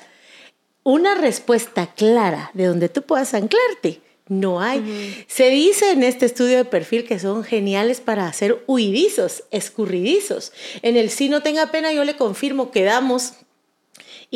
una 0.83 1.15
respuesta 1.15 1.93
clara 1.93 2.51
de 2.53 2.65
donde 2.65 2.89
tú 2.89 3.03
puedas 3.03 3.33
anclarte 3.33 4.01
no 4.29 4.61
hay. 4.61 5.25
Se 5.27 5.49
dice 5.49 5.91
en 5.91 6.01
este 6.03 6.25
estudio 6.25 6.57
de 6.57 6.65
perfil 6.65 7.05
que 7.05 7.19
son 7.19 7.43
geniales 7.43 7.99
para 7.99 8.27
hacer 8.27 8.63
huidizos, 8.67 9.43
escurridizos. 9.51 10.53
En 10.81 10.95
el 10.95 11.09
sí 11.09 11.27
no 11.27 11.41
tenga 11.41 11.71
pena, 11.71 11.91
yo 11.91 12.05
le 12.05 12.15
confirmo 12.15 12.71
que 12.71 12.83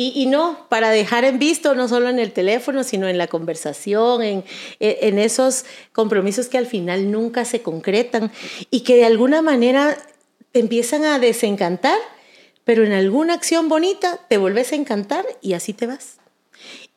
Y, 0.00 0.26
no, 0.26 0.68
para 0.68 0.90
dejar 0.90 1.24
en 1.24 1.40
visto, 1.40 1.74
no 1.74 1.88
solo 1.88 2.08
en 2.08 2.20
el 2.20 2.30
teléfono, 2.30 2.84
sino 2.84 3.08
en 3.08 3.18
la 3.18 3.26
conversación, 3.26 4.22
en, 4.22 4.44
en 4.78 5.18
esos 5.18 5.64
compromisos 5.90 6.46
que 6.46 6.56
al 6.56 6.66
final 6.66 7.10
nunca 7.10 7.44
se 7.44 7.62
concretan 7.62 8.30
y 8.70 8.82
que 8.82 8.94
de 8.94 9.04
alguna 9.04 9.42
manera 9.42 9.98
te 10.52 10.60
empiezan 10.60 11.04
a 11.04 11.18
desencantar, 11.18 11.98
pero 12.62 12.84
en 12.84 12.92
alguna 12.92 13.34
acción 13.34 13.68
bonita 13.68 14.20
te 14.28 14.38
vuelves 14.38 14.70
a 14.70 14.76
encantar 14.76 15.26
y 15.40 15.54
así 15.54 15.72
te 15.72 15.88
vas. 15.88 16.18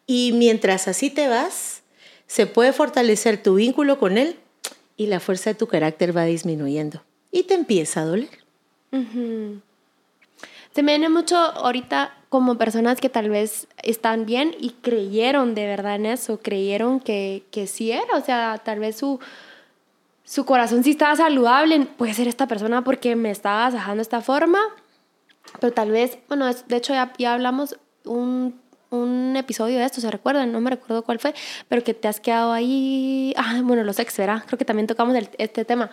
Y 0.06 0.34
mientras 0.34 0.88
así 0.88 1.10
te 1.10 1.28
vas, 1.28 1.82
se 2.28 2.46
puede 2.46 2.72
fortalecer 2.72 3.42
tu 3.42 3.56
vínculo 3.56 3.98
con 3.98 4.20
él 4.20 4.38
y 4.96 5.08
la 5.08 5.20
fuerza 5.20 5.50
de 5.50 5.56
tu 5.56 5.66
carácter 5.66 6.16
va 6.16 6.26
disminuyendo 6.26 7.02
y 7.32 7.46
te 7.46 7.56
empieza 7.56 8.02
a 8.02 8.06
doler. 8.06 8.30
Se 10.72 10.84
me 10.84 10.94
viene 10.94 11.10
mucho 11.10 11.38
ahorita 11.38 12.14
como 12.30 12.58
personas 12.58 13.02
que 13.02 13.10
tal 13.10 13.30
vez 13.30 13.68
están 13.84 14.26
bien 14.26 14.56
y 14.58 14.70
creyeron 14.82 15.54
de 15.54 15.66
verdad 15.66 15.96
en 15.96 16.06
eso, 16.06 16.40
creyeron 16.42 17.02
que, 17.02 17.44
que 17.52 17.68
sí 17.68 17.92
era, 17.92 18.16
o 18.16 18.22
sea, 18.22 18.58
tal 18.64 18.80
vez 18.80 18.96
su, 18.96 19.20
su 20.24 20.46
corazón 20.46 20.84
sí 20.84 20.92
estaba 20.92 21.16
saludable, 21.18 21.86
puede 21.98 22.14
ser 22.14 22.30
esta 22.30 22.48
persona 22.48 22.86
porque 22.86 23.18
me 23.18 23.32
estaba 23.32 23.70
dejando 23.70 23.98
de 23.98 24.04
esta 24.04 24.22
forma, 24.22 24.60
pero 25.60 25.74
tal 25.74 25.92
vez, 25.92 26.20
bueno, 26.30 26.50
de 26.50 26.78
hecho 26.78 26.94
ya, 26.94 27.12
ya 27.18 27.34
hablamos 27.34 27.78
un 28.06 28.62
un 28.92 29.36
episodio 29.38 29.80
de 29.80 29.86
esto, 29.86 30.02
¿se 30.02 30.12
recuerdan? 30.12 30.52
No 30.52 30.62
me 30.62 30.70
recuerdo 30.70 31.02
cuál 31.04 31.18
fue, 31.18 31.34
pero 31.68 31.84
que 31.84 31.94
te 31.94 32.08
has 32.08 32.20
quedado 32.20 32.52
ahí, 32.52 33.34
ah, 33.38 33.62
bueno, 33.64 33.84
los 33.84 33.98
ex, 34.00 34.18
¿verdad? 34.18 34.44
Creo 34.46 34.60
que 34.60 34.66
también 34.66 34.86
tocamos 34.86 35.16
este 35.38 35.66
tema, 35.66 35.90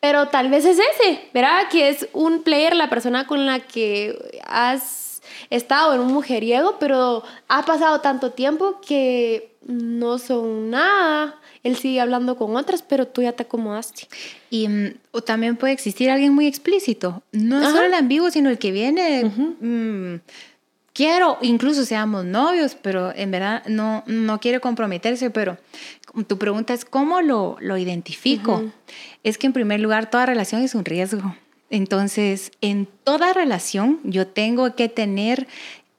pero 0.00 0.28
tal 0.28 0.50
vez 0.50 0.64
es 0.64 0.78
ese, 0.78 1.28
¿verdad? 1.32 1.68
Que 1.70 1.90
es 1.90 2.08
un 2.12 2.42
player, 2.42 2.74
la 2.74 2.88
persona 2.88 3.26
con 3.26 3.46
la 3.46 3.60
que 3.60 4.40
has 4.44 5.20
estado 5.50 5.94
en 5.94 6.00
un 6.00 6.12
mujeriego, 6.12 6.78
pero 6.78 7.22
ha 7.48 7.64
pasado 7.64 8.00
tanto 8.00 8.32
tiempo 8.32 8.80
que 8.80 9.54
no 9.66 10.18
son 10.18 10.70
nada. 10.70 11.36
Él 11.62 11.76
sigue 11.76 12.00
hablando 12.00 12.36
con 12.36 12.56
otras, 12.56 12.82
pero 12.82 13.06
tú 13.06 13.22
ya 13.22 13.32
te 13.32 13.42
acomodaste. 13.42 14.08
Y 14.48 14.68
mm, 14.68 14.94
o 15.10 15.22
también 15.22 15.56
puede 15.56 15.74
existir 15.74 16.10
alguien 16.10 16.32
muy 16.32 16.46
explícito. 16.46 17.22
No 17.32 17.62
solo 17.70 17.82
el 17.82 17.94
ambiguo, 17.94 18.30
sino 18.30 18.48
el 18.48 18.58
que 18.58 18.72
viene 18.72 20.20
quiero, 20.98 21.38
incluso 21.42 21.84
seamos 21.84 22.24
novios, 22.24 22.74
pero 22.74 23.14
en 23.14 23.30
verdad 23.30 23.62
no, 23.68 24.02
no 24.08 24.40
quiere 24.40 24.58
comprometerse, 24.58 25.30
pero 25.30 25.56
tu 26.26 26.38
pregunta 26.38 26.74
es 26.74 26.84
cómo 26.84 27.20
lo, 27.20 27.56
lo 27.60 27.78
identifico. 27.78 28.64
Es 29.22 29.38
que 29.38 29.46
en 29.46 29.52
primer 29.52 29.78
lugar, 29.78 30.10
toda 30.10 30.26
relación 30.26 30.60
es 30.60 30.74
un 30.74 30.84
riesgo. 30.84 31.36
Entonces, 31.70 32.50
en 32.62 32.88
toda 33.04 33.32
relación 33.32 34.00
yo 34.02 34.26
tengo 34.26 34.74
que 34.74 34.88
tener 34.88 35.46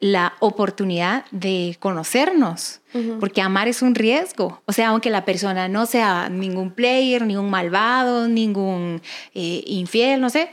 la 0.02 0.34
oportunidad 0.42 1.24
de 1.32 1.78
conocernos, 1.80 2.82
porque 3.22 3.42
amar 3.42 3.70
es 3.70 3.82
un 3.82 3.96
riesgo. 3.96 4.62
O 4.66 4.74
sea, 4.74 4.90
aunque 4.90 5.10
la 5.10 5.24
persona 5.24 5.70
no 5.70 5.86
sea 5.86 6.28
ningún 6.28 6.72
player, 6.72 7.26
ningún 7.26 7.50
malvado, 7.50 8.28
ningún 8.28 9.02
eh, 9.34 9.64
infiel, 9.66 10.20
no 10.20 10.30
sé, 10.30 10.50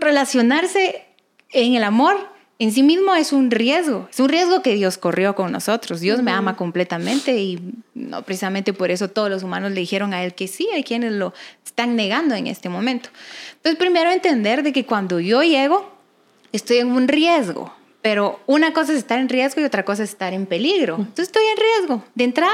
relacionarse 0.00 1.04
en 1.52 1.74
el 1.74 1.84
amor 1.84 2.39
en 2.60 2.72
sí 2.72 2.82
mismo 2.82 3.14
es 3.14 3.32
un 3.32 3.50
riesgo, 3.50 4.06
es 4.10 4.20
un 4.20 4.28
riesgo 4.28 4.60
que 4.60 4.74
Dios 4.74 4.98
corrió 4.98 5.34
con 5.34 5.50
nosotros. 5.50 6.00
Dios 6.00 6.22
me 6.22 6.30
ama 6.30 6.56
completamente 6.56 7.38
y 7.38 7.58
no 7.94 8.22
precisamente 8.22 8.74
por 8.74 8.90
eso 8.90 9.08
todos 9.08 9.30
los 9.30 9.42
humanos 9.42 9.72
le 9.72 9.80
dijeron 9.80 10.12
a 10.12 10.22
Él 10.22 10.34
que 10.34 10.46
sí, 10.46 10.68
hay 10.74 10.84
quienes 10.84 11.12
lo 11.12 11.32
están 11.64 11.96
negando 11.96 12.34
en 12.34 12.46
este 12.46 12.68
momento. 12.68 13.08
Entonces, 13.54 13.78
primero 13.78 14.10
entender 14.10 14.62
de 14.62 14.74
que 14.74 14.84
cuando 14.84 15.20
yo 15.20 15.42
llego, 15.42 15.90
estoy 16.52 16.76
en 16.76 16.88
un 16.88 17.08
riesgo, 17.08 17.74
pero 18.02 18.40
una 18.46 18.74
cosa 18.74 18.92
es 18.92 18.98
estar 18.98 19.18
en 19.18 19.30
riesgo 19.30 19.62
y 19.62 19.64
otra 19.64 19.86
cosa 19.86 20.02
es 20.02 20.10
estar 20.10 20.34
en 20.34 20.44
peligro. 20.44 20.96
Entonces 20.96 21.28
estoy 21.28 21.44
en 21.44 21.56
riesgo. 21.56 22.04
De 22.14 22.24
entrada, 22.24 22.52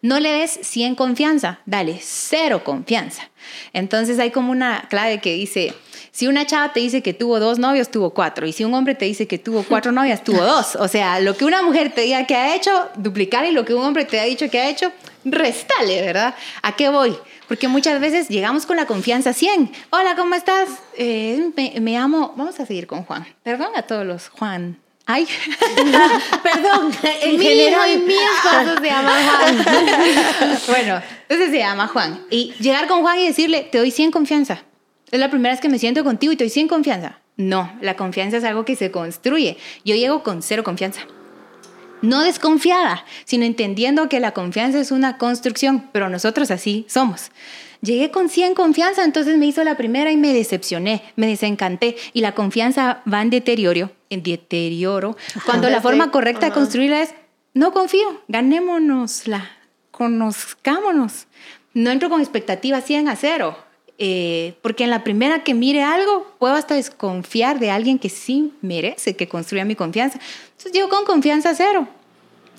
no 0.00 0.20
le 0.20 0.30
des 0.30 0.60
100 0.62 0.94
confianza, 0.94 1.58
dale 1.66 1.98
cero 2.00 2.62
confianza. 2.62 3.28
Entonces 3.72 4.20
hay 4.20 4.30
como 4.30 4.52
una 4.52 4.86
clave 4.88 5.20
que 5.20 5.34
dice, 5.34 5.74
si 6.20 6.28
una 6.28 6.44
chava 6.44 6.70
te 6.74 6.80
dice 6.80 7.02
que 7.02 7.14
tuvo 7.14 7.40
dos 7.40 7.58
novios, 7.58 7.90
tuvo 7.90 8.10
cuatro. 8.10 8.46
Y 8.46 8.52
si 8.52 8.62
un 8.62 8.74
hombre 8.74 8.94
te 8.94 9.06
dice 9.06 9.26
que 9.26 9.38
tuvo 9.38 9.62
cuatro 9.62 9.90
novias, 9.90 10.22
tuvo 10.22 10.42
dos. 10.42 10.76
O 10.76 10.86
sea, 10.86 11.18
lo 11.18 11.34
que 11.34 11.46
una 11.46 11.62
mujer 11.62 11.94
te 11.94 12.02
diga 12.02 12.26
que 12.26 12.36
ha 12.36 12.54
hecho, 12.54 12.90
duplicar 12.96 13.46
y 13.46 13.52
lo 13.52 13.64
que 13.64 13.72
un 13.72 13.82
hombre 13.82 14.04
te 14.04 14.20
ha 14.20 14.24
dicho 14.24 14.50
que 14.50 14.60
ha 14.60 14.68
hecho, 14.68 14.92
restale, 15.24 16.02
¿verdad? 16.02 16.34
¿A 16.60 16.76
qué 16.76 16.90
voy? 16.90 17.16
Porque 17.48 17.68
muchas 17.68 18.02
veces 18.02 18.28
llegamos 18.28 18.66
con 18.66 18.76
la 18.76 18.84
confianza 18.84 19.32
100. 19.32 19.72
Hola, 19.88 20.14
¿cómo 20.14 20.34
estás? 20.34 20.68
Eh, 20.98 21.52
me, 21.56 21.90
llamo, 21.90 22.34
vamos 22.36 22.60
a 22.60 22.66
seguir 22.66 22.86
con 22.86 23.02
Juan. 23.04 23.26
Perdón 23.42 23.70
a 23.74 23.80
todos 23.80 24.04
los 24.04 24.28
Juan. 24.28 24.78
Ay, 25.06 25.26
perdón, 26.42 26.92
en 27.22 27.38
mi 27.38 27.44
general. 27.46 27.92
y 27.92 27.96
mi 27.96 28.12
esposo 28.12 28.78
se 28.78 28.86
llama 28.86 29.12
Juan. 29.26 29.64
bueno, 30.68 31.02
entonces 31.30 31.50
se 31.50 31.58
llama 31.60 31.86
Juan. 31.86 32.26
Y 32.28 32.52
llegar 32.60 32.88
con 32.88 33.00
Juan 33.00 33.18
y 33.20 33.26
decirle, 33.26 33.66
te 33.72 33.78
doy 33.78 33.90
100 33.90 34.10
confianza. 34.10 34.64
Es 35.10 35.18
la 35.18 35.30
primera 35.30 35.52
vez 35.52 35.60
que 35.60 35.68
me 35.68 35.78
siento 35.78 36.04
contigo 36.04 36.32
y 36.32 36.34
estoy 36.34 36.50
sin 36.50 36.68
confianza. 36.68 37.18
No, 37.36 37.72
la 37.80 37.96
confianza 37.96 38.36
es 38.36 38.44
algo 38.44 38.64
que 38.64 38.76
se 38.76 38.90
construye. 38.90 39.56
Yo 39.84 39.94
llego 39.94 40.22
con 40.22 40.42
cero 40.42 40.62
confianza. 40.62 41.02
No 42.02 42.22
desconfiada, 42.22 43.04
sino 43.24 43.44
entendiendo 43.44 44.08
que 44.08 44.20
la 44.20 44.32
confianza 44.32 44.80
es 44.80 44.90
una 44.90 45.18
construcción, 45.18 45.88
pero 45.92 46.08
nosotros 46.08 46.50
así 46.50 46.86
somos. 46.88 47.30
Llegué 47.82 48.10
con 48.10 48.28
100 48.28 48.54
confianza, 48.54 49.04
entonces 49.04 49.38
me 49.38 49.46
hizo 49.46 49.64
la 49.64 49.76
primera 49.76 50.12
y 50.12 50.16
me 50.16 50.34
decepcioné, 50.34 51.02
me 51.16 51.26
desencanté 51.26 51.96
y 52.12 52.20
la 52.20 52.34
confianza 52.34 53.02
va 53.10 53.22
en 53.22 53.30
deterioro, 53.30 53.90
en 54.10 54.22
deterioro, 54.22 55.16
cuando 55.46 55.70
la 55.70 55.80
forma 55.80 56.10
correcta 56.10 56.46
de 56.46 56.52
construirla 56.52 57.02
es 57.02 57.14
no 57.54 57.72
confío, 57.72 58.22
ganémonosla, 58.28 59.50
conozcámonos. 59.90 61.26
No 61.72 61.90
entro 61.90 62.10
con 62.10 62.20
expectativas 62.20 62.84
100 62.84 63.08
a 63.08 63.16
cero, 63.16 63.56
eh, 64.02 64.54
porque 64.62 64.84
en 64.84 64.88
la 64.88 65.04
primera 65.04 65.44
que 65.44 65.52
mire 65.52 65.82
algo, 65.82 66.26
puedo 66.38 66.54
hasta 66.54 66.74
desconfiar 66.74 67.58
de 67.58 67.70
alguien 67.70 67.98
que 67.98 68.08
sí 68.08 68.54
merece 68.62 69.14
que 69.14 69.28
construya 69.28 69.66
mi 69.66 69.74
confianza. 69.74 70.18
Entonces 70.52 70.72
yo 70.72 70.88
con 70.88 71.04
confianza 71.04 71.54
cero. 71.54 71.86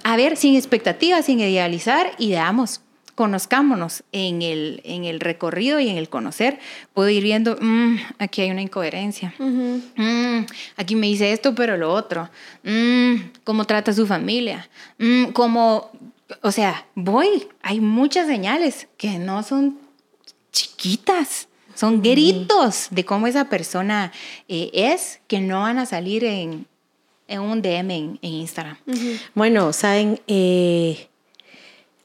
A 0.04 0.16
ver, 0.18 0.38
sin 0.38 0.56
expectativas, 0.56 1.26
sin 1.26 1.40
idealizar 1.40 2.12
y 2.20 2.30
veamos, 2.30 2.82
conozcámonos 3.16 4.04
en 4.12 4.44
el, 4.44 4.82
en 4.84 5.06
el 5.06 5.20
recorrido 5.20 5.80
y 5.80 5.90
en 5.90 5.98
el 5.98 6.10
conocer. 6.10 6.60
Puedo 6.94 7.10
ir 7.10 7.24
viendo, 7.24 7.58
mm, 7.60 7.96
aquí 8.20 8.42
hay 8.42 8.52
una 8.52 8.62
incoherencia. 8.62 9.34
Mm, 9.40 10.46
aquí 10.78 10.96
me 10.96 11.08
dice 11.08 11.34
esto, 11.34 11.56
pero 11.56 11.76
lo 11.76 11.92
otro. 11.92 12.30
Mm, 12.64 13.16
cómo 13.44 13.66
trata 13.66 13.94
su 13.94 14.06
familia. 14.06 14.70
cómo 15.34 15.90
o 16.44 16.52
sea, 16.52 16.86
voy, 16.96 17.48
hay 17.62 17.82
muchas 17.82 18.28
señales 18.28 18.88
que 18.98 19.20
no 19.20 19.44
son 19.44 19.78
chiquitas, 20.52 21.48
son 21.76 22.02
gritos 22.02 22.88
de 22.92 23.06
cómo 23.06 23.28
esa 23.28 23.46
persona 23.46 24.12
eh, 24.48 24.70
es, 24.74 25.20
que 25.28 25.40
no 25.40 25.62
van 25.62 25.80
a 25.80 25.86
salir 25.86 26.24
en, 26.24 26.68
un 27.30 27.62
DM 27.62 27.92
en, 27.92 28.20
Instagram. 28.22 28.78
Bueno, 29.34 29.72
saben, 29.74 30.20
eh, 30.28 31.08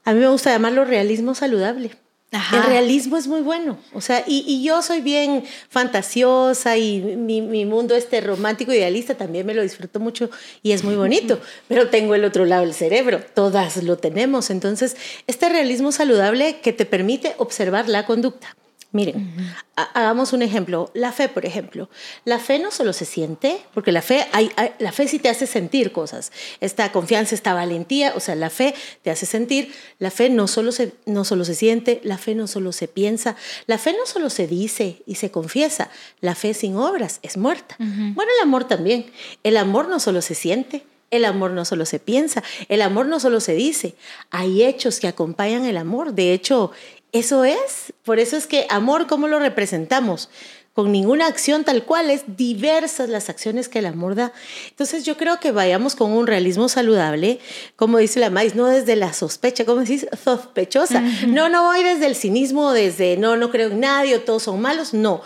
a 0.04 0.12
mí 0.12 0.20
me 0.20 0.28
gusta 0.28 0.52
llamarlo 0.52 0.84
realismo 0.84 1.34
saludable. 1.34 1.90
El 2.32 2.64
realismo 2.64 3.16
es 3.16 3.28
muy 3.28 3.40
bueno. 3.40 3.78
O 3.94 4.00
sea, 4.00 4.24
y, 4.26 4.62
yo 4.62 4.82
soy 4.82 5.00
bien 5.00 5.44
fantasiosa 5.68 6.76
y 6.76 7.00
mi, 7.00 7.40
mi, 7.40 7.64
mundo 7.64 7.94
este 7.94 8.20
romántico 8.20 8.72
idealista 8.72 9.14
también 9.14 9.46
me 9.46 9.54
lo 9.54 9.62
disfruto 9.62 10.00
mucho 10.00 10.28
y 10.62 10.72
es 10.72 10.82
muy 10.82 10.96
bonito. 10.96 11.40
Pero 11.68 11.88
tengo 11.88 12.14
el 12.14 12.24
otro 12.24 12.44
lado 12.44 12.62
del 12.62 12.74
cerebro. 12.74 13.20
Todas 13.34 13.82
lo 13.82 13.96
tenemos. 13.96 14.50
Entonces, 14.50 14.96
este 15.26 15.48
realismo 15.48 15.92
saludable 15.92 16.60
que 16.60 16.72
te 16.72 16.84
permite 16.84 17.34
observar 17.38 17.88
la 17.88 18.04
conducta. 18.06 18.56
Miren, 18.96 19.30
hagamos 19.76 20.32
un 20.32 20.40
ejemplo. 20.40 20.90
La 20.94 21.12
fe, 21.12 21.28
por 21.28 21.44
ejemplo. 21.44 21.90
La 22.24 22.38
fe 22.38 22.58
no 22.58 22.70
solo 22.70 22.94
se 22.94 23.04
siente, 23.04 23.60
porque 23.74 23.92
la 23.92 24.00
fe, 24.00 24.26
hay, 24.32 24.50
la 24.78 24.90
fe 24.90 25.06
sí 25.06 25.18
te 25.18 25.28
hace 25.28 25.46
sentir 25.46 25.92
cosas. 25.92 26.32
Esta 26.62 26.90
confianza, 26.92 27.34
esta 27.34 27.52
valentía, 27.52 28.14
o 28.16 28.20
sea, 28.20 28.34
la 28.36 28.48
fe 28.48 28.74
te 29.02 29.10
hace 29.10 29.26
sentir. 29.26 29.74
La 29.98 30.10
fe 30.10 30.30
no 30.30 30.48
solo 30.48 30.72
se, 30.72 30.94
no 31.04 31.24
solo 31.24 31.44
se 31.44 31.54
siente, 31.54 32.00
la 32.04 32.16
fe 32.16 32.34
no 32.34 32.46
solo 32.46 32.72
se 32.72 32.88
piensa, 32.88 33.36
la 33.66 33.76
fe 33.76 33.92
no 33.92 34.06
solo 34.06 34.30
se 34.30 34.46
dice 34.46 35.02
y 35.06 35.16
se 35.16 35.30
confiesa. 35.30 35.90
La 36.20 36.34
fe 36.34 36.54
sin 36.54 36.76
obras 36.76 37.20
es 37.22 37.36
muerta. 37.36 37.76
Bueno, 37.78 38.32
el 38.38 38.42
amor 38.42 38.64
también. 38.64 39.04
El 39.42 39.58
amor 39.58 39.88
no 39.88 40.00
solo 40.00 40.22
se 40.22 40.34
siente, 40.34 40.84
el 41.10 41.24
amor 41.24 41.50
no 41.50 41.64
solo 41.64 41.84
se 41.84 41.98
piensa, 41.98 42.42
el 42.68 42.82
amor 42.82 43.06
no 43.06 43.20
solo 43.20 43.40
se 43.40 43.54
dice, 43.54 43.94
hay 44.30 44.64
hechos 44.64 45.00
que 45.00 45.08
acompañan 45.08 45.64
el 45.64 45.76
amor. 45.76 46.14
De 46.14 46.32
hecho, 46.32 46.72
eso 47.18 47.44
es, 47.44 47.92
por 48.04 48.18
eso 48.18 48.36
es 48.36 48.46
que 48.46 48.66
amor, 48.70 49.06
¿cómo 49.06 49.28
lo 49.28 49.38
representamos? 49.38 50.28
Con 50.72 50.92
ninguna 50.92 51.26
acción 51.26 51.64
tal 51.64 51.84
cual, 51.84 52.10
es 52.10 52.24
diversas 52.36 53.08
las 53.08 53.30
acciones 53.30 53.68
que 53.68 53.78
el 53.78 53.86
amor 53.86 54.14
da. 54.14 54.32
Entonces 54.68 55.04
yo 55.04 55.16
creo 55.16 55.40
que 55.40 55.50
vayamos 55.50 55.94
con 55.94 56.12
un 56.12 56.26
realismo 56.26 56.68
saludable, 56.68 57.38
como 57.76 57.96
dice 57.96 58.20
la 58.20 58.28
maíz, 58.28 58.54
no 58.54 58.66
desde 58.66 58.94
la 58.94 59.14
sospecha, 59.14 59.64
como 59.64 59.80
decís, 59.80 60.06
sospechosa. 60.22 61.00
No, 61.28 61.48
no 61.48 61.64
voy 61.64 61.82
desde 61.82 62.06
el 62.06 62.14
cinismo, 62.14 62.72
desde 62.72 63.16
no, 63.16 63.36
no 63.36 63.50
creo 63.50 63.70
en 63.70 63.80
nadie 63.80 64.16
o 64.16 64.20
todos 64.20 64.42
son 64.42 64.60
malos, 64.60 64.92
no. 64.92 65.22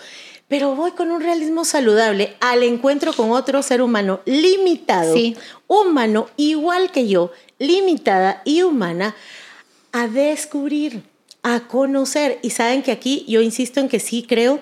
Pero 0.46 0.74
voy 0.74 0.92
con 0.92 1.10
un 1.10 1.20
realismo 1.20 1.64
saludable 1.64 2.36
al 2.40 2.62
encuentro 2.62 3.12
con 3.12 3.30
otro 3.30 3.62
ser 3.62 3.82
humano 3.82 4.20
limitado, 4.24 5.14
humano 5.66 6.28
igual 6.36 6.92
que 6.92 7.08
yo, 7.08 7.32
limitada 7.58 8.42
y 8.44 8.62
humana, 8.62 9.16
a 9.92 10.06
descubrir 10.06 11.09
a 11.42 11.68
conocer. 11.68 12.38
Y 12.42 12.50
saben 12.50 12.82
que 12.82 12.92
aquí 12.92 13.24
yo 13.28 13.40
insisto 13.40 13.80
en 13.80 13.88
que 13.88 14.00
sí 14.00 14.24
creo 14.28 14.60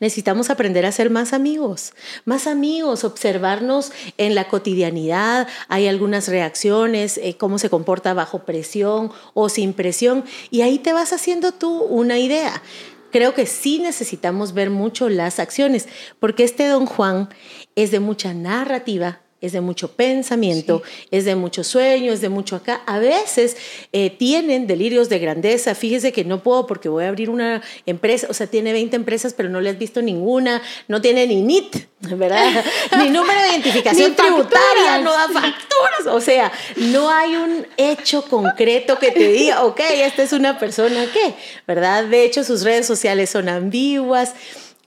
Necesitamos 0.00 0.50
aprender 0.50 0.86
a 0.86 0.92
ser 0.92 1.10
más 1.10 1.32
amigos, 1.32 1.92
más 2.24 2.46
amigos, 2.46 3.04
observarnos 3.04 3.92
en 4.18 4.34
la 4.34 4.48
cotidianidad. 4.48 5.48
Hay 5.68 5.88
algunas 5.88 6.28
reacciones, 6.28 7.18
eh, 7.18 7.36
cómo 7.36 7.58
se 7.58 7.70
comporta 7.70 8.14
bajo 8.14 8.40
presión 8.40 9.12
o 9.34 9.48
sin 9.48 9.72
presión, 9.72 10.24
y 10.50 10.62
ahí 10.62 10.78
te 10.78 10.92
vas 10.92 11.12
haciendo 11.12 11.52
tú 11.52 11.82
una 11.82 12.18
idea. 12.18 12.62
Creo 13.10 13.34
que 13.34 13.46
sí 13.46 13.78
necesitamos 13.78 14.54
ver 14.54 14.70
mucho 14.70 15.08
las 15.08 15.38
acciones, 15.38 15.88
porque 16.18 16.44
este 16.44 16.66
don 16.66 16.86
Juan 16.86 17.28
es 17.76 17.90
de 17.90 18.00
mucha 18.00 18.34
narrativa, 18.34 19.20
es 19.44 19.52
de 19.52 19.60
mucho 19.60 19.92
pensamiento, 19.92 20.82
es 21.10 21.24
de 21.24 21.34
mucho 21.34 21.64
sueño, 21.64 22.12
es 22.12 22.20
de 22.20 22.28
mucho 22.28 22.56
acá. 22.56 22.82
A 22.86 22.98
veces 22.98 23.56
eh, 23.92 24.10
tienen 24.10 24.66
delirios 24.66 25.08
de 25.08 25.18
grandeza. 25.18 25.74
Fíjese 25.74 26.12
que 26.12 26.24
no 26.24 26.42
puedo 26.42 26.66
porque 26.66 26.88
voy 26.88 27.04
a 27.04 27.08
abrir 27.08 27.28
una 27.28 27.62
empresa, 27.84 28.26
o 28.30 28.34
sea, 28.34 28.46
tiene 28.46 28.72
20 28.72 28.96
empresas, 28.96 29.34
pero 29.34 29.48
no 29.48 29.60
le 29.60 29.70
has 29.70 29.78
visto 29.78 30.00
ninguna, 30.00 30.62
no 30.88 31.00
tiene 31.00 31.26
ni 31.26 31.42
NIT, 31.42 31.76
¿verdad? 32.00 32.64
ni 32.98 33.10
número 33.10 33.40
de 33.42 33.48
identificación 33.50 34.14
tributaria, 34.14 34.98
no 35.02 35.12
da 35.12 35.28
facturas. 35.28 36.06
O 36.08 36.20
sea, 36.20 36.50
no 36.76 37.10
hay 37.10 37.36
un 37.36 37.66
hecho 37.76 38.22
concreto 38.22 38.98
que 38.98 39.10
te 39.10 39.28
diga, 39.28 39.64
ok, 39.64 39.80
esta 39.80 40.22
es 40.22 40.32
una 40.32 40.58
persona 40.58 41.06
que, 41.12 41.34
¿verdad? 41.66 42.04
De 42.04 42.24
hecho, 42.24 42.44
sus 42.44 42.62
redes 42.62 42.86
sociales 42.86 43.30
son 43.30 43.48
ambiguas. 43.48 44.34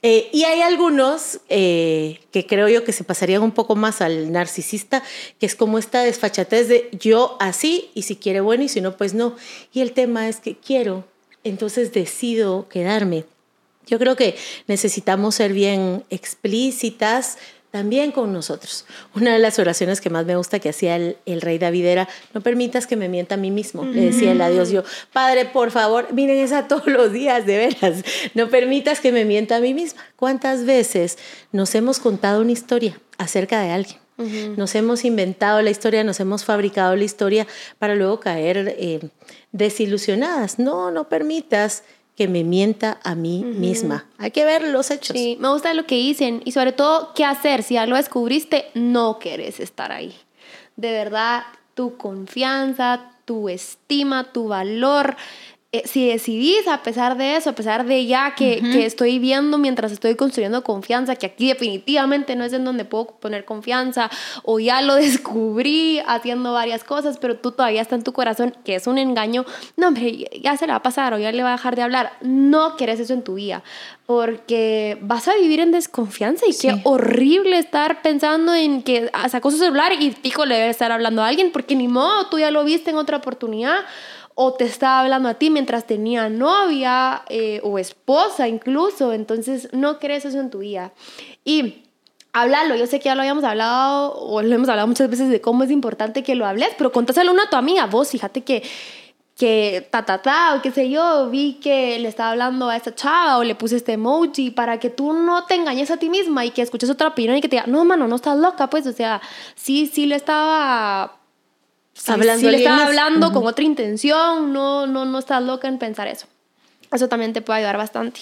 Eh, 0.02 0.28
y 0.32 0.44
hay 0.44 0.60
algunos 0.60 1.40
eh, 1.48 2.20
que 2.30 2.46
creo 2.46 2.68
yo 2.68 2.84
que 2.84 2.92
se 2.92 3.04
pasarían 3.04 3.42
un 3.42 3.52
poco 3.52 3.74
más 3.74 4.00
al 4.00 4.30
narcisista, 4.30 5.02
que 5.40 5.46
es 5.46 5.54
como 5.54 5.78
esta 5.78 6.02
desfachatez 6.02 6.68
de 6.68 6.88
yo 6.92 7.36
así 7.40 7.90
y 7.94 8.02
si 8.02 8.16
quiere 8.16 8.40
bueno 8.40 8.64
y 8.64 8.68
si 8.68 8.80
no, 8.80 8.96
pues 8.96 9.14
no. 9.14 9.36
Y 9.72 9.80
el 9.80 9.92
tema 9.92 10.28
es 10.28 10.36
que 10.36 10.56
quiero, 10.56 11.04
entonces 11.44 11.92
decido 11.92 12.68
quedarme. 12.68 13.24
Yo 13.86 13.98
creo 13.98 14.16
que 14.16 14.36
necesitamos 14.66 15.36
ser 15.36 15.52
bien 15.52 16.04
explícitas, 16.10 17.38
también 17.70 18.12
con 18.12 18.32
nosotros. 18.32 18.86
Una 19.14 19.32
de 19.32 19.38
las 19.38 19.58
oraciones 19.58 20.00
que 20.00 20.10
más 20.10 20.24
me 20.24 20.36
gusta 20.36 20.58
que 20.58 20.70
hacía 20.70 20.96
el, 20.96 21.40
rey 21.40 21.58
David 21.58 21.84
era, 21.84 22.08
no 22.34 22.40
permitas 22.40 22.86
que 22.86 22.96
me 22.96 23.08
mienta 23.08 23.34
a 23.34 23.38
mí 23.38 23.50
mismo. 23.50 23.84
Le 23.84 24.06
decía 24.06 24.32
él 24.32 24.40
a 24.40 24.48
Dios, 24.48 24.70
yo, 24.70 24.84
Padre, 25.12 25.44
por 25.44 25.70
favor, 25.70 26.12
miren 26.12 26.38
esa 26.38 26.68
todos 26.68 26.86
los 26.86 27.12
días, 27.12 27.46
de 27.46 27.58
veras, 27.58 28.04
no 28.34 28.48
permitas 28.48 29.00
que 29.00 29.12
me 29.12 29.24
mienta 29.24 29.56
a 29.56 29.60
mí 29.60 29.74
misma. 29.74 30.02
¿Cuántas 30.16 30.64
veces 30.64 31.18
nos 31.52 31.74
hemos 31.74 32.00
contado 32.00 32.40
una 32.40 32.52
historia 32.52 33.00
acerca 33.18 33.60
de 33.60 33.70
alguien? 33.70 33.98
Nos 34.56 34.74
hemos 34.74 35.04
inventado 35.04 35.62
la 35.62 35.70
historia, 35.70 36.02
nos 36.02 36.18
hemos 36.18 36.44
fabricado 36.44 36.96
la 36.96 37.04
historia 37.04 37.46
para 37.78 37.94
luego 37.94 38.18
caer 38.18 38.74
eh, 38.76 39.10
desilusionadas. 39.52 40.58
No, 40.58 40.90
no 40.90 41.08
permitas 41.08 41.84
que 42.18 42.26
me 42.26 42.42
mienta 42.42 42.98
a 43.04 43.14
mí 43.14 43.44
misma. 43.44 44.04
Hay 44.18 44.32
que 44.32 44.44
ver 44.44 44.62
los 44.62 44.90
hechos. 44.90 45.16
Sí, 45.16 45.36
me 45.38 45.50
gusta 45.50 45.72
lo 45.72 45.86
que 45.86 45.94
dicen 45.94 46.42
y 46.44 46.50
sobre 46.50 46.72
todo 46.72 47.12
qué 47.14 47.24
hacer. 47.24 47.62
Si 47.62 47.74
ya 47.74 47.86
lo 47.86 47.94
descubriste, 47.94 48.72
no 48.74 49.20
quieres 49.20 49.60
estar 49.60 49.92
ahí. 49.92 50.12
De 50.74 50.90
verdad, 50.90 51.44
tu 51.74 51.96
confianza, 51.96 53.12
tu 53.24 53.48
estima, 53.48 54.32
tu 54.32 54.48
valor 54.48 55.16
eh, 55.70 55.82
si 55.84 56.08
decidís, 56.08 56.66
a 56.66 56.82
pesar 56.82 57.18
de 57.18 57.36
eso, 57.36 57.50
a 57.50 57.52
pesar 57.52 57.84
de 57.84 58.06
ya 58.06 58.34
que, 58.34 58.58
que, 58.72 58.86
estoy 58.86 59.18
viendo 59.18 59.58
mientras 59.58 59.92
estoy 59.92 60.14
construyendo 60.14 60.64
confianza, 60.64 61.14
que 61.14 61.26
aquí 61.26 61.48
definitivamente 61.48 62.36
no 62.36 62.44
es 62.44 62.54
en 62.54 62.64
donde 62.64 62.86
puedo 62.86 63.18
poner 63.20 63.44
confianza, 63.44 64.10
o 64.44 64.60
ya 64.60 64.80
lo 64.80 64.94
descubrí 64.94 66.00
haciendo 66.06 66.54
varias 66.54 66.84
cosas, 66.84 67.18
pero 67.18 67.36
tú 67.36 67.52
todavía 67.52 67.82
está 67.82 67.96
en 67.96 68.02
tu 68.02 68.14
corazón, 68.14 68.56
que 68.64 68.76
es 68.76 68.86
un 68.86 68.96
engaño, 68.96 69.44
no, 69.76 69.88
hombre, 69.88 70.30
ya 70.40 70.56
se 70.56 70.66
le 70.66 70.72
va 70.72 70.78
a 70.78 70.82
pasar 70.82 71.12
o 71.12 71.18
ya 71.18 71.32
le 71.32 71.42
va 71.42 71.50
a 71.50 71.56
dejar 71.56 71.76
de 71.76 71.82
hablar. 71.82 72.12
No 72.22 72.76
quieres 72.76 72.98
eso 72.98 73.12
en 73.12 73.22
tu 73.22 73.34
vida, 73.34 73.62
porque 74.06 74.96
vas 75.02 75.28
a 75.28 75.34
vivir 75.34 75.60
en 75.60 75.70
desconfianza 75.70 76.46
y 76.48 76.56
qué 76.56 76.80
horrible 76.84 77.58
estar 77.58 78.00
pensando 78.00 78.54
en 78.54 78.82
que 78.82 79.10
sacó 79.28 79.50
su 79.50 79.58
celular 79.58 79.92
y 80.00 80.12
pico 80.12 80.46
le 80.46 80.54
debe 80.54 80.70
estar 80.70 80.92
hablando 80.92 81.22
a 81.22 81.28
alguien, 81.28 81.52
porque 81.52 81.76
ni 81.76 81.88
modo, 81.88 82.26
tú 82.30 82.38
ya 82.38 82.50
lo 82.50 82.64
viste 82.64 82.88
en 82.88 82.96
otra 82.96 83.18
oportunidad 83.18 83.80
o 84.40 84.52
te 84.52 84.64
estaba 84.66 85.00
hablando 85.00 85.28
a 85.28 85.34
ti 85.34 85.50
mientras 85.50 85.84
tenía 85.84 86.28
novia 86.28 87.22
eh, 87.28 87.60
o 87.64 87.76
esposa 87.76 88.46
incluso, 88.46 89.12
entonces 89.12 89.68
no 89.72 89.98
crees 89.98 90.24
eso 90.26 90.38
en 90.38 90.48
tu 90.48 90.58
vida. 90.58 90.92
Y 91.44 91.82
háblalo, 92.32 92.76
yo 92.76 92.86
sé 92.86 93.00
que 93.00 93.06
ya 93.06 93.16
lo 93.16 93.22
habíamos 93.22 93.42
hablado 93.42 94.14
o 94.14 94.40
lo 94.40 94.54
hemos 94.54 94.68
hablado 94.68 94.86
muchas 94.86 95.10
veces 95.10 95.28
de 95.28 95.40
cómo 95.40 95.64
es 95.64 95.72
importante 95.72 96.22
que 96.22 96.36
lo 96.36 96.46
hables, 96.46 96.68
pero 96.78 96.92
contáselo 96.92 97.32
a 97.32 97.50
tu 97.50 97.56
amiga, 97.56 97.86
vos 97.86 98.12
fíjate 98.12 98.42
que 98.44 98.62
que 99.36 99.88
ta 99.90 100.04
ta 100.04 100.22
ta 100.22 100.54
o 100.54 100.62
qué 100.62 100.70
sé 100.70 100.88
yo, 100.88 101.28
vi 101.30 101.54
que 101.54 101.98
le 101.98 102.08
estaba 102.08 102.30
hablando 102.30 102.68
a 102.68 102.76
esta 102.76 102.94
chava 102.94 103.38
o 103.38 103.44
le 103.44 103.56
puse 103.56 103.74
este 103.74 103.94
emoji 103.94 104.52
para 104.52 104.78
que 104.78 104.88
tú 104.88 105.14
no 105.14 105.46
te 105.46 105.56
engañes 105.56 105.90
a 105.90 105.96
ti 105.96 106.10
misma 106.10 106.44
y 106.44 106.50
que 106.50 106.62
escuches 106.62 106.90
otra 106.90 107.08
opinión 107.08 107.36
y 107.36 107.40
que 107.40 107.48
te 107.48 107.56
diga, 107.56 107.66
no, 107.66 107.84
mano, 107.84 108.06
no 108.06 108.14
estás 108.14 108.38
loca, 108.38 108.70
pues, 108.70 108.86
o 108.86 108.92
sea, 108.92 109.20
sí, 109.56 109.86
sí 109.88 110.06
le 110.06 110.14
estaba 110.14 111.17
hablando 112.06 112.40
si 112.40 112.50
le 112.50 112.58
estaba 112.58 112.86
hablando 112.86 113.32
con 113.32 113.46
otra 113.46 113.64
intención, 113.64 114.52
no, 114.52 114.86
no, 114.86 115.04
no 115.04 115.18
estás 115.18 115.42
loca 115.42 115.68
en 115.68 115.78
pensar 115.78 116.08
eso. 116.08 116.26
Eso 116.92 117.08
también 117.08 117.32
te 117.32 117.42
puede 117.42 117.58
ayudar 117.58 117.76
bastante. 117.76 118.20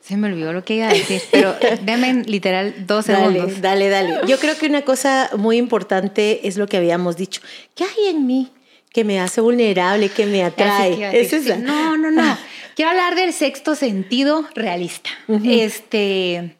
Se 0.00 0.16
me 0.16 0.26
olvidó 0.26 0.52
lo 0.52 0.64
que 0.64 0.74
iba 0.74 0.88
a 0.88 0.92
decir, 0.92 1.22
pero 1.30 1.54
déme 1.82 2.24
literal 2.24 2.86
dos 2.86 3.06
segundos. 3.06 3.60
Dale, 3.60 3.88
dale. 3.88 4.20
Yo 4.26 4.38
creo 4.38 4.56
que 4.56 4.66
una 4.66 4.82
cosa 4.82 5.30
muy 5.36 5.56
importante 5.56 6.46
es 6.48 6.56
lo 6.56 6.66
que 6.66 6.76
habíamos 6.76 7.16
dicho. 7.16 7.40
¿Qué 7.74 7.84
hay 7.84 8.08
en 8.08 8.26
mí 8.26 8.50
que 8.92 9.04
me 9.04 9.20
hace 9.20 9.40
vulnerable, 9.40 10.08
que 10.08 10.26
me 10.26 10.42
atrae? 10.42 11.20
¿Es 11.20 11.32
No, 11.58 11.96
no, 11.96 12.10
no. 12.10 12.36
Quiero 12.74 12.90
hablar 12.90 13.14
del 13.14 13.32
sexto 13.32 13.74
sentido 13.74 14.44
realista. 14.54 15.10
Este 15.44 16.56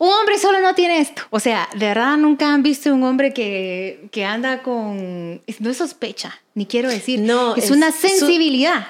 un 0.00 0.08
hombre 0.08 0.38
solo 0.38 0.60
no 0.60 0.74
tiene 0.74 0.98
esto. 0.98 1.22
O 1.28 1.38
sea, 1.40 1.68
de 1.74 1.86
verdad 1.88 2.16
nunca 2.16 2.54
han 2.54 2.62
visto 2.62 2.92
un 2.92 3.02
hombre 3.02 3.34
que, 3.34 4.08
que 4.10 4.24
anda 4.24 4.62
con... 4.62 5.42
No 5.58 5.70
es 5.70 5.76
sospecha, 5.76 6.40
ni 6.54 6.64
quiero 6.64 6.88
decir. 6.88 7.20
No, 7.20 7.54
es, 7.54 7.70
una 7.70 7.92
sensibilidad 7.92 8.88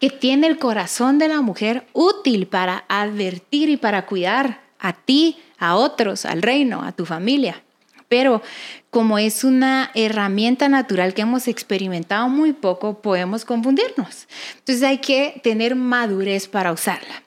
que 0.00 0.08
tiene 0.08 0.46
el 0.46 0.58
corazón 0.58 1.18
de 1.18 1.28
la 1.28 1.42
mujer 1.42 1.86
útil 1.92 2.46
para 2.46 2.86
advertir 2.88 3.68
y 3.68 3.76
para 3.76 4.06
cuidar 4.06 4.62
a 4.78 4.94
ti, 4.94 5.36
a 5.58 5.76
otros, 5.76 6.24
al 6.24 6.40
reino, 6.40 6.82
a 6.82 6.92
tu 6.92 7.04
familia. 7.04 7.62
pero 8.08 8.40
como 8.88 9.18
es 9.18 9.44
una 9.44 9.90
herramienta 9.94 10.70
natural 10.70 11.12
que 11.12 11.20
hemos 11.20 11.48
experimentado 11.48 12.30
muy 12.30 12.54
poco, 12.54 13.02
podemos 13.02 13.44
confundirnos. 13.44 14.26
Entonces 14.60 14.82
hay 14.82 14.98
que 14.98 15.38
tener 15.42 15.76
madurez 15.76 16.48
para 16.48 16.72
usarla. 16.72 17.25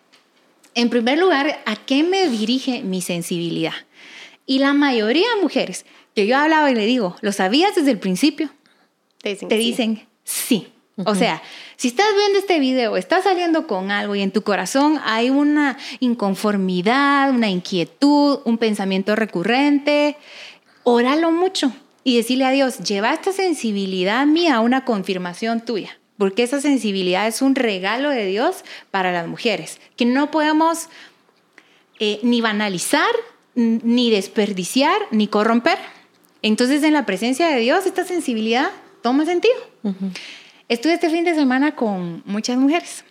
En 0.75 0.89
primer 0.89 1.17
lugar, 1.17 1.61
¿a 1.65 1.75
qué 1.75 2.03
me 2.03 2.27
dirige 2.27 2.83
mi 2.83 3.01
sensibilidad? 3.01 3.73
Y 4.45 4.59
la 4.59 4.73
mayoría 4.73 5.27
de 5.35 5.41
mujeres 5.41 5.85
que 6.15 6.25
yo 6.27 6.37
hablaba 6.37 6.71
y 6.71 6.75
le 6.75 6.85
digo, 6.85 7.15
¿lo 7.21 7.31
sabías 7.31 7.75
desde 7.75 7.91
el 7.91 7.99
principio? 7.99 8.49
Te 9.21 9.57
dicen, 9.57 10.07
sí. 10.23 10.67
O 11.05 11.15
sea, 11.15 11.41
si 11.77 11.87
estás 11.87 12.07
viendo 12.15 12.39
este 12.39 12.59
video, 12.59 12.97
estás 12.97 13.23
saliendo 13.23 13.67
con 13.67 13.89
algo 13.89 14.15
y 14.15 14.21
en 14.21 14.31
tu 14.31 14.41
corazón 14.41 14.99
hay 15.05 15.29
una 15.29 15.77
inconformidad, 16.01 17.29
una 17.29 17.49
inquietud, 17.49 18.39
un 18.43 18.57
pensamiento 18.57 19.15
recurrente, 19.15 20.17
óralo 20.83 21.31
mucho 21.31 21.71
y 22.03 22.17
decirle 22.17 22.45
a 22.45 22.51
Dios, 22.51 22.79
lleva 22.79 23.13
esta 23.13 23.31
sensibilidad 23.31 24.25
mía 24.25 24.55
a 24.55 24.59
una 24.59 24.83
confirmación 24.83 25.61
tuya, 25.63 25.98
porque 26.19 26.43
esa 26.43 26.59
sensibilidad 26.59 27.25
es 27.27 27.41
un 27.41 27.55
regalo 27.55 28.09
de 28.09 28.25
Dios 28.25 28.65
para 28.91 29.13
las 29.13 29.25
mujeres, 29.25 29.79
que 29.95 30.05
no 30.05 30.31
podemos 30.31 30.89
eh, 31.97 32.19
ni 32.23 32.41
banalizar, 32.41 33.09
ni 33.55 34.11
desperdiciar, 34.11 34.97
ni 35.11 35.27
corromper. 35.27 35.77
Entonces, 36.41 36.83
en 36.83 36.91
la 36.91 37.05
presencia 37.05 37.47
de 37.47 37.59
Dios, 37.61 37.85
esta 37.85 38.03
sensibilidad 38.03 38.69
toma 39.01 39.25
sentido. 39.25 39.55
Estuve 40.67 40.93
este 40.93 41.09
fin 41.09 41.23
de 41.23 41.35
semana 41.35 41.75
con 41.75 42.21
muchas 42.25 42.57
mujeres 42.57 43.05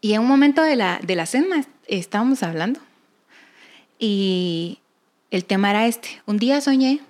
y 0.00 0.14
en 0.14 0.22
un 0.22 0.26
momento 0.26 0.62
de 0.62 0.74
la, 0.74 0.98
de 1.02 1.16
la 1.16 1.26
cena 1.26 1.66
estábamos 1.86 2.42
hablando 2.42 2.80
y 3.98 4.78
el 5.30 5.44
tema 5.44 5.68
era 5.68 5.86
este. 5.86 6.22
Un 6.24 6.38
día 6.38 6.62
soñé 6.62 7.00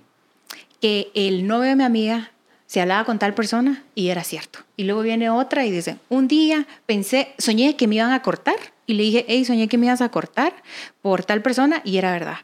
que 0.80 1.12
el 1.14 1.46
novio 1.46 1.70
de 1.70 1.76
mi 1.76 1.84
amiga 1.84 2.32
se 2.76 2.82
hablaba 2.82 3.06
con 3.06 3.18
tal 3.18 3.32
persona 3.32 3.82
y 3.94 4.08
era 4.08 4.22
cierto. 4.22 4.58
Y 4.76 4.84
luego 4.84 5.00
viene 5.00 5.30
otra 5.30 5.64
y 5.64 5.70
dice, 5.70 5.96
un 6.10 6.28
día 6.28 6.66
pensé, 6.84 7.28
soñé 7.38 7.74
que 7.74 7.86
me 7.86 7.94
iban 7.94 8.12
a 8.12 8.20
cortar 8.20 8.56
y 8.86 8.92
le 8.92 9.02
dije, 9.02 9.24
hey, 9.28 9.46
soñé 9.46 9.66
que 9.66 9.78
me 9.78 9.86
ibas 9.86 10.02
a 10.02 10.10
cortar 10.10 10.52
por 11.00 11.24
tal 11.24 11.40
persona 11.40 11.80
y 11.86 11.96
era 11.96 12.12
verdad. 12.12 12.36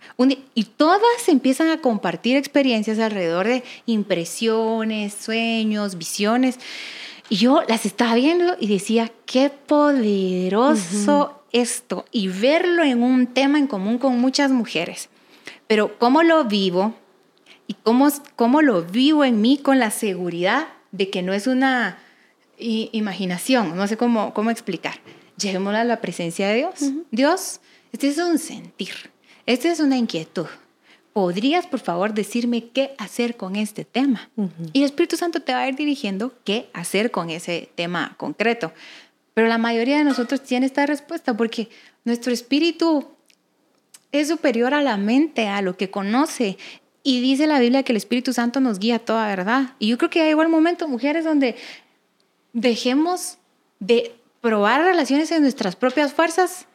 y 0.54 0.64
todas 0.64 1.28
empiezan 1.28 1.68
a 1.68 1.82
compartir 1.82 2.38
experiencias 2.38 2.98
alrededor 2.98 3.46
de 3.46 3.62
impresiones, 3.84 5.12
sueños, 5.12 5.98
visiones. 5.98 6.58
Y 7.28 7.36
yo 7.36 7.62
las 7.68 7.84
estaba 7.84 8.14
viendo 8.14 8.56
y 8.58 8.68
decía, 8.68 9.12
qué 9.26 9.50
poderoso 9.50 11.42
esto. 11.52 12.06
Y 12.10 12.28
verlo 12.28 12.84
en 12.84 13.02
un 13.02 13.26
tema 13.26 13.58
en 13.58 13.66
común 13.66 13.98
con 13.98 14.18
muchas 14.18 14.50
mujeres. 14.50 15.10
Pero 15.66 15.98
cómo 15.98 16.22
lo 16.22 16.44
vivo 16.44 16.94
y 17.66 17.74
cómo, 17.74 18.08
cómo 18.36 18.62
lo 18.62 18.82
vivo 18.82 19.24
en 19.24 19.40
mí 19.40 19.58
con 19.58 19.78
la 19.78 19.90
seguridad 19.90 20.68
de 20.90 21.10
que 21.10 21.22
no 21.22 21.32
es 21.32 21.46
una 21.46 21.98
imaginación, 22.58 23.76
no 23.76 23.86
sé 23.86 23.96
cómo, 23.96 24.34
cómo 24.34 24.50
explicar. 24.50 24.94
Llevémosla 25.36 25.80
a 25.80 25.84
la 25.84 26.00
presencia 26.00 26.48
de 26.48 26.56
Dios. 26.56 26.92
Dios, 27.10 27.60
este 27.92 28.08
es 28.08 28.18
un 28.18 28.38
sentir, 28.38 28.94
este 29.46 29.70
es 29.70 29.80
una 29.80 29.96
inquietud. 29.96 30.46
¿podrías 31.12 31.66
por 31.66 31.80
favor 31.80 32.14
decirme 32.14 32.68
qué 32.70 32.94
hacer 32.98 33.36
con 33.36 33.56
este 33.56 33.84
tema? 33.84 34.30
Y 34.72 34.80
el 34.80 34.84
Espíritu 34.86 35.16
Santo 35.16 35.40
te 35.40 35.52
va 35.52 35.60
a 35.60 35.68
ir 35.68 35.76
dirigiendo 35.76 36.34
qué 36.44 36.70
hacer 36.72 37.10
con 37.10 37.30
ese 37.30 37.70
tema 37.74 38.14
concreto. 38.16 38.72
Pero 39.34 39.48
la 39.48 39.58
mayoría 39.58 39.98
de 39.98 40.04
nosotros 40.04 40.42
tiene 40.42 40.66
esta 40.66 40.86
respuesta 40.86 41.36
porque 41.36 41.68
nuestro 42.04 42.32
espíritu 42.32 43.08
es 44.10 44.28
superior 44.28 44.74
a 44.74 44.82
la 44.82 44.96
mente, 44.96 45.48
a 45.48 45.62
lo 45.62 45.76
que 45.76 45.90
conoce. 45.90 46.58
Y 47.02 47.20
dice 47.20 47.46
la 47.46 47.58
Biblia 47.58 47.82
que 47.82 47.92
el 47.92 47.96
Espíritu 47.96 48.32
Santo 48.32 48.60
nos 48.60 48.78
guía 48.78 48.96
a 48.96 48.98
toda 49.00 49.26
verdad. 49.26 49.74
Y 49.78 49.88
yo 49.88 49.98
creo 49.98 50.10
que 50.10 50.22
hay 50.22 50.30
igual 50.30 50.48
momento, 50.48 50.86
mujeres, 50.88 51.24
donde 51.24 51.56
dejemos 52.52 53.38
de 53.80 54.14
probar 54.40 54.82
relaciones 54.82 55.30
en 55.32 55.42
nuestras 55.42 55.76
propias 55.76 56.12
fuerzas 56.12 56.66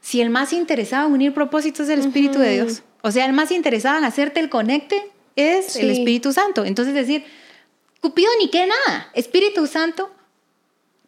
si 0.00 0.20
el 0.20 0.30
más 0.30 0.52
interesado 0.52 1.08
en 1.08 1.14
unir 1.14 1.34
propósitos 1.34 1.88
es 1.88 1.98
el 1.98 2.00
Espíritu 2.00 2.38
de 2.38 2.52
Dios. 2.52 2.82
O 3.02 3.10
sea, 3.10 3.26
el 3.26 3.32
más 3.32 3.50
interesado 3.50 3.98
en 3.98 4.04
hacerte 4.04 4.40
el 4.40 4.48
conecte 4.48 5.10
es 5.34 5.76
el 5.76 5.90
Espíritu 5.90 6.32
Santo. 6.32 6.64
Entonces 6.64 6.94
decir, 6.94 7.24
Cupido 8.00 8.30
ni 8.38 8.48
qué 8.48 8.66
nada, 8.66 9.10
Espíritu 9.12 9.66
Santo, 9.66 10.10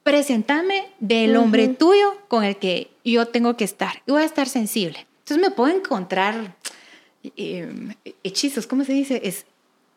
presentame 0.02 0.88
del 0.98 1.36
hombre 1.36 1.68
tuyo 1.68 2.16
con 2.26 2.42
el 2.42 2.56
que 2.56 2.90
yo 3.04 3.26
tengo 3.26 3.56
que 3.56 3.64
estar. 3.64 4.02
Y 4.06 4.12
voy 4.12 4.22
a 4.22 4.26
estar 4.26 4.48
sensible. 4.48 5.06
Entonces 5.20 5.48
me 5.48 5.54
puedo 5.54 5.72
encontrar 5.72 6.56
em, 7.36 7.94
hechizos, 8.24 8.66
¿cómo 8.66 8.84
se 8.84 8.92
dice? 8.92 9.20
Es, 9.24 9.46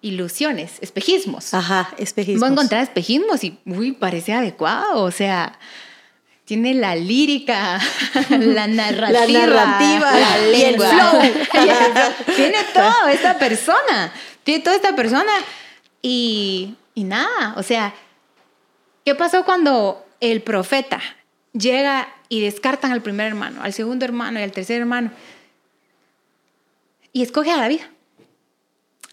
ilusiones, 0.04 0.78
espejismos. 0.82 1.54
Ajá, 1.54 1.90
espejismos. 1.98 2.42
Voy 2.42 2.50
a 2.50 2.52
encontrar 2.52 2.84
espejismos 2.84 3.44
y, 3.44 3.58
uy, 3.66 3.94
parece 3.94 4.34
adecuado. 4.34 5.02
O 5.02 5.12
sea, 5.12 5.58
tiene 6.46 6.74
la 6.74 6.96
lírica, 6.96 7.80
la 8.30 8.68
narrativa, 8.68 9.26
la, 9.26 9.28
narrativa, 9.28 10.20
la 10.20 10.38
lengua. 10.38 10.92
tiene 12.36 12.58
todo 12.74 13.08
esta 13.08 13.40
persona, 13.40 14.14
tiene 14.44 14.62
toda 14.62 14.76
esta 14.76 14.96
persona 14.96 15.32
y, 16.02 16.76
y 16.94 17.06
nada, 17.06 17.54
o 17.56 17.64
sea, 17.64 17.94
¿qué 19.06 19.16
pasó 19.16 19.46
cuando 19.46 20.06
el 20.20 20.42
profeta 20.42 21.00
llega 21.54 22.14
y 22.28 22.42
descartan 22.42 22.92
al 22.92 23.02
primer 23.02 23.28
hermano, 23.28 23.64
al 23.64 23.72
segundo 23.72 24.04
hermano 24.04 24.40
y 24.40 24.44
al 24.44 24.52
tercer 24.52 24.82
hermano? 24.82 25.12
Y 27.14 27.22
escoge 27.22 27.52
a 27.52 27.58
David, 27.58 27.82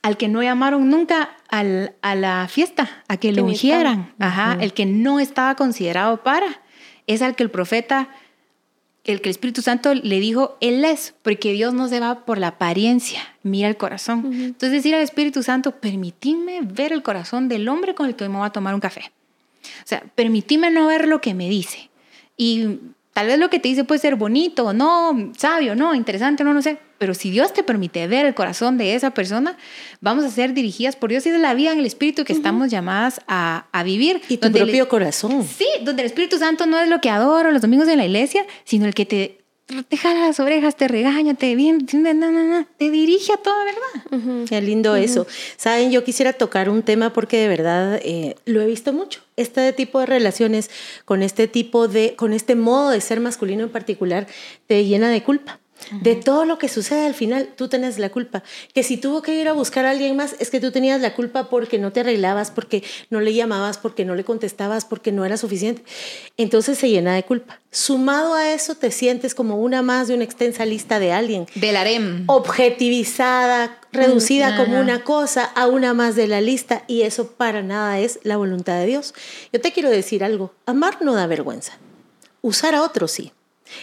al 0.02 0.16
que 0.16 0.28
no 0.28 0.42
llamaron 0.42 0.88
nunca 0.88 1.36
al, 1.48 1.94
a 2.02 2.14
la 2.14 2.48
fiesta, 2.48 3.04
a 3.08 3.18
que 3.18 3.32
lo 3.32 3.44
ungieran, 3.44 4.14
Ajá, 4.18 4.56
el 4.60 4.72
que 4.72 4.86
no 4.86 5.20
estaba 5.20 5.54
considerado 5.54 6.22
para 6.22 6.62
es 7.06 7.22
al 7.22 7.36
que 7.36 7.42
el 7.42 7.50
profeta, 7.50 8.08
el 9.04 9.20
que 9.20 9.28
el 9.28 9.32
Espíritu 9.32 9.62
Santo 9.62 9.94
le 9.94 10.20
dijo, 10.20 10.56
Él 10.60 10.84
es, 10.84 11.14
porque 11.22 11.52
Dios 11.52 11.74
no 11.74 11.88
se 11.88 12.00
va 12.00 12.24
por 12.24 12.38
la 12.38 12.48
apariencia, 12.48 13.20
mira 13.42 13.68
el 13.68 13.76
corazón. 13.76 14.32
Entonces 14.32 14.70
decir 14.70 14.94
al 14.94 15.02
Espíritu 15.02 15.42
Santo, 15.42 15.72
permitidme 15.72 16.60
ver 16.62 16.92
el 16.92 17.02
corazón 17.02 17.48
del 17.48 17.68
hombre 17.68 17.94
con 17.94 18.06
el 18.06 18.16
que 18.16 18.28
me 18.28 18.38
voy 18.38 18.46
a 18.46 18.50
tomar 18.50 18.74
un 18.74 18.80
café. 18.80 19.12
O 19.84 19.86
sea, 19.86 20.02
permitidme 20.14 20.70
no 20.70 20.86
ver 20.86 21.06
lo 21.06 21.20
que 21.20 21.34
me 21.34 21.48
dice. 21.48 21.90
Y 22.36 22.78
tal 23.12 23.26
vez 23.26 23.38
lo 23.38 23.50
que 23.50 23.58
te 23.58 23.68
dice 23.68 23.84
puede 23.84 24.00
ser 24.00 24.16
bonito 24.16 24.72
no, 24.72 25.32
sabio, 25.36 25.74
no, 25.74 25.94
interesante, 25.94 26.44
no, 26.44 26.54
no 26.54 26.62
sé, 26.62 26.78
pero 27.00 27.14
si 27.14 27.30
Dios 27.30 27.54
te 27.54 27.62
permite 27.62 28.06
ver 28.06 28.26
el 28.26 28.34
corazón 28.34 28.76
de 28.76 28.94
esa 28.94 29.12
persona, 29.12 29.56
vamos 30.02 30.22
a 30.22 30.28
ser 30.28 30.52
dirigidas 30.52 30.96
por 30.96 31.08
Dios 31.08 31.24
y 31.24 31.30
de 31.30 31.38
la 31.38 31.54
vida 31.54 31.72
en 31.72 31.78
el 31.78 31.86
Espíritu 31.86 32.24
que 32.24 32.34
estamos 32.34 32.70
llamadas 32.70 33.22
a, 33.26 33.64
vivir. 33.86 34.20
Y 34.28 34.36
tu 34.36 34.52
propio 34.52 34.86
corazón. 34.86 35.44
Sí, 35.44 35.66
donde 35.82 36.02
el 36.02 36.06
Espíritu 36.06 36.36
Santo 36.36 36.66
no 36.66 36.78
es 36.78 36.90
lo 36.90 37.00
que 37.00 37.08
adoro 37.08 37.52
los 37.52 37.62
domingos 37.62 37.88
en 37.88 37.96
la 37.96 38.04
iglesia, 38.04 38.44
sino 38.64 38.84
el 38.84 38.92
que 38.92 39.06
te, 39.06 39.39
te 39.88 39.96
jala 39.96 40.26
las 40.26 40.40
orejas, 40.40 40.76
te 40.76 40.88
regaña, 40.88 41.34
te, 41.34 41.54
bien, 41.54 41.86
te 41.86 42.90
dirige 42.90 43.32
a 43.32 43.36
toda 43.36 43.64
verdad. 43.64 44.46
Qué 44.48 44.60
lindo 44.60 44.96
eso. 44.96 45.26
Saben, 45.56 45.90
yo 45.90 46.04
quisiera 46.04 46.32
tocar 46.32 46.68
un 46.68 46.82
tema 46.82 47.12
porque 47.12 47.38
de 47.38 47.48
verdad 47.48 48.00
eh, 48.02 48.36
lo 48.44 48.60
he 48.60 48.66
visto 48.66 48.92
mucho. 48.92 49.22
Este 49.36 49.72
tipo 49.72 50.00
de 50.00 50.06
relaciones 50.06 50.70
con 51.04 51.22
este 51.22 51.48
tipo 51.48 51.88
de, 51.88 52.14
con 52.16 52.32
este 52.32 52.54
modo 52.56 52.90
de 52.90 53.00
ser 53.00 53.20
masculino 53.20 53.62
en 53.62 53.70
particular, 53.70 54.26
te 54.66 54.84
llena 54.84 55.08
de 55.08 55.22
culpa 55.22 55.59
de 55.90 56.16
todo 56.16 56.44
lo 56.44 56.58
que 56.58 56.68
sucede 56.68 57.06
al 57.06 57.14
final, 57.14 57.48
tú 57.56 57.68
tienes 57.68 57.98
la 57.98 58.10
culpa. 58.10 58.42
Que 58.74 58.82
si 58.82 58.96
tuvo 58.96 59.22
que 59.22 59.34
ir 59.40 59.48
a 59.48 59.52
buscar 59.52 59.84
a 59.86 59.90
alguien 59.90 60.16
más, 60.16 60.36
es 60.38 60.50
que 60.50 60.60
tú 60.60 60.70
tenías 60.70 61.00
la 61.00 61.14
culpa 61.14 61.48
porque 61.48 61.78
no 61.78 61.92
te 61.92 62.00
arreglabas, 62.00 62.50
porque 62.50 62.82
no 63.10 63.20
le 63.20 63.34
llamabas, 63.34 63.78
porque 63.78 64.04
no 64.04 64.14
le 64.14 64.24
contestabas, 64.24 64.84
porque 64.84 65.12
no 65.12 65.24
era 65.24 65.36
suficiente. 65.36 65.82
Entonces 66.36 66.78
se 66.78 66.88
llena 66.88 67.14
de 67.14 67.22
culpa. 67.22 67.60
Sumado 67.72 68.34
a 68.34 68.52
eso, 68.52 68.74
te 68.74 68.90
sientes 68.90 69.34
como 69.34 69.56
una 69.56 69.82
más 69.82 70.08
de 70.08 70.14
una 70.14 70.24
extensa 70.24 70.66
lista 70.66 70.98
de 70.98 71.12
alguien. 71.12 71.46
Del 71.54 71.76
harem. 71.76 72.24
Objetivizada, 72.26 73.78
reducida 73.92 74.56
como 74.56 74.80
una 74.80 75.04
cosa 75.04 75.44
a 75.44 75.66
una 75.66 75.94
más 75.94 76.16
de 76.16 76.26
la 76.26 76.40
lista. 76.40 76.82
Y 76.86 77.02
eso 77.02 77.32
para 77.32 77.62
nada 77.62 78.00
es 78.00 78.18
la 78.22 78.36
voluntad 78.36 78.78
de 78.78 78.86
Dios. 78.86 79.14
Yo 79.52 79.60
te 79.60 79.72
quiero 79.72 79.90
decir 79.90 80.24
algo. 80.24 80.52
Amar 80.66 80.98
no 81.02 81.14
da 81.14 81.26
vergüenza. 81.26 81.78
Usar 82.42 82.74
a 82.74 82.82
otros 82.82 83.12
sí. 83.12 83.32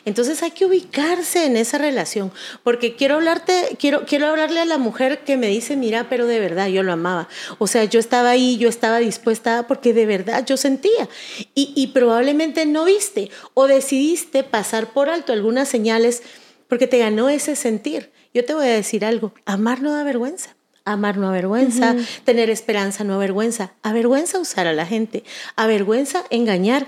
Entonces 0.06 0.44
hay 0.44 0.52
que 0.52 0.66
ubicarse 0.66 1.46
en 1.46 1.58
esa 1.58 1.78
relación, 1.78 2.32
porque 2.64 2.96
quiero 2.96 3.16
hablarte, 3.16 3.78
quiero, 3.80 4.06
quiero 4.06 4.28
hablarle 4.28 4.60
a 4.60 4.66
la 4.66 4.78
mujer 4.78 5.20
que 5.24 5.38
me 5.38 5.48
dice, 5.48 5.76
mira, 5.76 6.08
pero 6.10 6.28
de 6.28 6.40
verdad 6.40 6.68
yo 6.68 6.84
lo 6.84 6.94
amaba. 6.94 7.28
O 7.58 7.68
sea, 7.68 7.84
yo 7.86 8.00
estaba 8.00 8.30
ahí, 8.30 8.58
yo 8.58 8.70
estaba 8.70 9.00
dispuesta 9.00 9.68
porque 9.68 9.94
de 9.94 10.06
verdad 10.06 10.46
yo 10.46 10.58
sentía. 10.58 11.10
Y, 11.56 11.74
y 11.76 11.88
probablemente 11.88 12.66
no 12.66 12.86
viste 12.86 13.30
o 13.54 13.68
decidiste 13.68 14.44
pasar 14.44 14.94
por 14.94 15.10
alto 15.10 15.34
algunas 15.34 15.68
señales 15.70 16.24
porque 16.68 16.88
te 16.88 16.98
ganó 16.98 17.30
ese 17.30 17.56
sentir. 17.56 18.12
Yo 18.34 18.46
te 18.46 18.54
voy 18.54 18.68
a 18.68 18.72
decir 18.72 19.06
algo, 19.06 19.34
amar 19.46 19.82
no 19.82 19.94
da 19.94 20.04
vergüenza. 20.04 20.56
Amar 20.86 21.18
no 21.18 21.28
avergüenza, 21.28 21.98
tener 22.24 22.50
esperanza 22.50 23.04
no 23.04 23.16
avergüenza, 23.16 23.74
avergüenza 23.84 24.40
usar 24.40 24.68
a 24.68 24.74
la 24.74 24.86
gente, 24.86 25.26
avergüenza 25.58 26.24
engañar, 26.30 26.88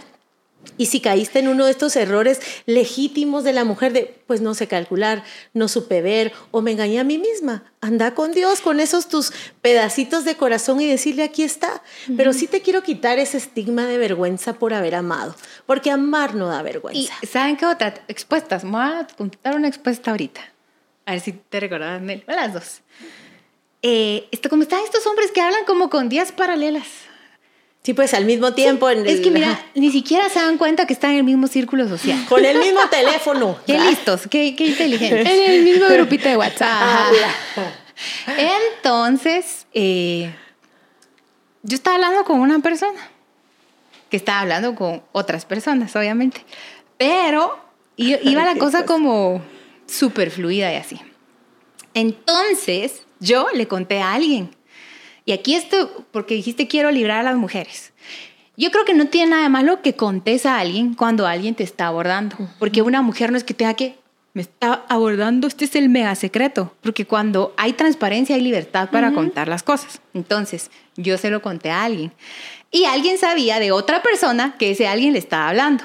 Y 0.77 0.85
si 0.85 1.01
caíste 1.01 1.39
en 1.39 1.47
uno 1.47 1.65
de 1.65 1.71
estos 1.71 1.95
errores 1.95 2.39
legítimos 2.65 3.43
de 3.43 3.53
la 3.53 3.65
mujer 3.65 3.91
de, 3.91 4.15
pues 4.27 4.39
no 4.41 4.53
sé 4.53 4.67
calcular, 4.67 5.23
no 5.53 5.67
supe 5.67 6.01
ver 6.01 6.31
o 6.51 6.61
me 6.61 6.71
engañé 6.71 6.99
a 6.99 7.03
mí 7.03 7.17
misma, 7.17 7.63
anda 7.81 8.13
con 8.13 8.31
Dios, 8.31 8.61
con 8.61 8.79
esos 8.79 9.09
tus 9.09 9.33
pedacitos 9.61 10.23
de 10.23 10.35
corazón 10.35 10.79
y 10.79 10.87
decirle, 10.87 11.23
aquí 11.23 11.43
está. 11.43 11.81
Pero 12.15 12.33
sí 12.33 12.47
te 12.47 12.61
quiero 12.61 12.83
quitar 12.83 13.19
ese 13.19 13.37
estigma 13.37 13.85
de 13.87 13.97
vergüenza 13.97 14.53
por 14.53 14.73
haber 14.73 14.95
amado, 14.95 15.35
porque 15.65 15.91
amar 15.91 16.35
no 16.35 16.47
da 16.47 16.61
vergüenza. 16.61 17.13
¿Y 17.21 17.27
saben 17.27 17.57
qué 17.57 17.65
otra? 17.65 17.93
Expuestas. 18.07 18.63
Me 18.63 18.71
voy 18.71 18.81
a 18.81 19.07
contar 19.17 19.55
una 19.55 19.67
expuesta 19.67 20.11
ahorita. 20.11 20.41
A 21.05 21.11
ver 21.11 21.21
si 21.21 21.33
te 21.33 21.59
recordás, 21.59 22.01
Mel. 22.01 22.23
Las 22.27 22.53
dos. 22.53 22.81
Eh, 23.81 24.27
esto, 24.31 24.49
como 24.49 24.63
están 24.63 24.79
estos 24.83 25.05
hombres 25.07 25.31
que 25.31 25.41
hablan 25.41 25.65
como 25.65 25.89
con 25.89 26.09
días 26.09 26.31
paralelas. 26.31 27.08
Sí, 27.83 27.93
pues 27.93 28.13
al 28.13 28.25
mismo 28.25 28.53
tiempo. 28.53 28.89
en 28.89 29.07
es 29.07 29.21
que 29.21 29.31
mira, 29.31 29.59
ni 29.75 29.91
siquiera 29.91 30.29
se 30.29 30.39
dan 30.39 30.57
cuenta 30.57 30.85
que 30.85 30.93
están 30.93 31.11
en 31.11 31.17
el 31.17 31.23
mismo 31.23 31.47
círculo 31.47 31.87
social. 31.87 32.25
Con 32.27 32.43
el 32.43 32.59
mismo 32.59 32.81
teléfono. 32.91 33.57
Qué 33.65 33.79
listos, 33.79 34.23
qué, 34.29 34.55
qué 34.55 34.65
inteligentes. 34.67 35.27
en 35.29 35.51
el 35.51 35.63
mismo 35.63 35.87
grupito 35.87 36.27
de 36.27 36.37
WhatsApp. 36.37 37.13
Entonces, 38.37 39.65
eh, 39.73 40.33
yo 41.63 41.75
estaba 41.75 41.95
hablando 41.95 42.23
con 42.25 42.39
una 42.39 42.59
persona 42.59 42.99
que 44.09 44.17
estaba 44.17 44.41
hablando 44.41 44.75
con 44.75 45.03
otras 45.11 45.45
personas, 45.45 45.95
obviamente. 45.95 46.43
Pero 46.97 47.59
iba 47.95 48.43
la 48.43 48.55
cosa 48.55 48.85
como 48.85 49.41
súper 49.87 50.31
fluida 50.31 50.71
y 50.73 50.75
así. 50.75 50.99
Entonces, 51.93 53.03
yo 53.19 53.47
le 53.53 53.67
conté 53.67 54.01
a 54.01 54.13
alguien 54.13 54.55
y 55.29 55.31
aquí 55.31 55.53
esto, 55.53 56.07
porque 56.11 56.33
dijiste 56.33 56.67
quiero 56.67 56.89
librar 56.89 57.19
a 57.19 57.23
las 57.23 57.35
mujeres. 57.35 57.93
Yo 58.57 58.71
creo 58.71 58.83
que 58.83 58.95
no 58.95 59.09
tiene 59.09 59.29
nada 59.29 59.43
de 59.43 59.49
malo 59.49 59.83
que 59.83 59.93
contes 59.93 60.47
a 60.47 60.57
alguien 60.57 60.95
cuando 60.95 61.27
alguien 61.27 61.53
te 61.53 61.63
está 61.63 61.85
abordando, 61.85 62.35
porque 62.57 62.81
una 62.81 63.03
mujer 63.03 63.31
no 63.31 63.37
es 63.37 63.43
que 63.43 63.53
tenga 63.53 63.75
que, 63.75 63.99
me 64.33 64.41
está 64.41 64.85
abordando, 64.89 65.47
este 65.47 65.65
es 65.65 65.75
el 65.75 65.87
mega 65.87 66.15
secreto, 66.15 66.73
porque 66.81 67.05
cuando 67.05 67.53
hay 67.57 67.73
transparencia 67.73 68.37
hay 68.37 68.41
libertad 68.41 68.89
para 68.89 69.13
contar 69.13 69.47
las 69.47 69.61
cosas. 69.61 70.01
Entonces, 70.15 70.71
yo 70.95 71.15
se 71.19 71.29
lo 71.29 71.43
conté 71.43 71.69
a 71.69 71.83
alguien 71.83 72.11
y 72.71 72.85
alguien 72.85 73.19
sabía 73.19 73.59
de 73.59 73.71
otra 73.71 74.01
persona 74.01 74.55
que 74.57 74.71
ese 74.71 74.87
alguien 74.87 75.13
le 75.13 75.19
estaba 75.19 75.49
hablando. 75.49 75.83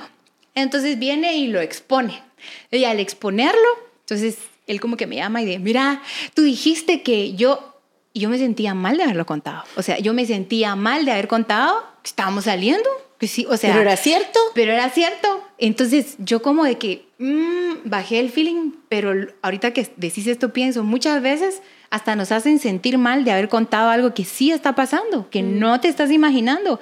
Entonces 0.54 0.98
viene 0.98 1.36
y 1.36 1.48
lo 1.48 1.60
expone. 1.60 2.22
Y 2.70 2.84
al 2.84 2.98
exponerlo, 2.98 3.68
entonces 4.00 4.38
él 4.66 4.80
como 4.80 4.96
que 4.96 5.06
me 5.06 5.16
llama 5.16 5.42
y 5.42 5.44
dice, 5.44 5.58
mira, 5.58 6.00
tú 6.32 6.40
dijiste 6.40 7.02
que 7.02 7.34
yo 7.34 7.73
y 8.14 8.20
yo 8.20 8.30
me 8.30 8.38
sentía 8.38 8.74
mal 8.74 8.96
de 8.96 9.02
haberlo 9.02 9.26
contado. 9.26 9.64
O 9.76 9.82
sea, 9.82 9.98
yo 9.98 10.14
me 10.14 10.24
sentía 10.24 10.76
mal 10.76 11.04
de 11.04 11.10
haber 11.10 11.26
contado 11.26 11.84
que 12.02 12.08
estábamos 12.08 12.44
saliendo. 12.44 12.88
Que 13.18 13.26
sí, 13.26 13.44
o 13.50 13.56
sea, 13.56 13.70
pero 13.70 13.82
era 13.82 13.96
cierto. 13.96 14.38
Pero 14.54 14.72
era 14.72 14.88
cierto. 14.88 15.42
Entonces 15.58 16.14
yo 16.18 16.40
como 16.40 16.64
de 16.64 16.78
que 16.78 17.08
mm, 17.18 17.88
bajé 17.88 18.20
el 18.20 18.30
feeling, 18.30 18.70
pero 18.88 19.12
ahorita 19.42 19.72
que 19.72 19.90
decís 19.96 20.28
esto 20.28 20.52
pienso, 20.52 20.84
muchas 20.84 21.20
veces 21.22 21.60
hasta 21.90 22.14
nos 22.14 22.30
hacen 22.30 22.60
sentir 22.60 22.98
mal 22.98 23.24
de 23.24 23.32
haber 23.32 23.48
contado 23.48 23.90
algo 23.90 24.14
que 24.14 24.24
sí 24.24 24.52
está 24.52 24.76
pasando, 24.76 25.28
que 25.28 25.42
mm. 25.42 25.58
no 25.58 25.80
te 25.80 25.88
estás 25.88 26.12
imaginando, 26.12 26.78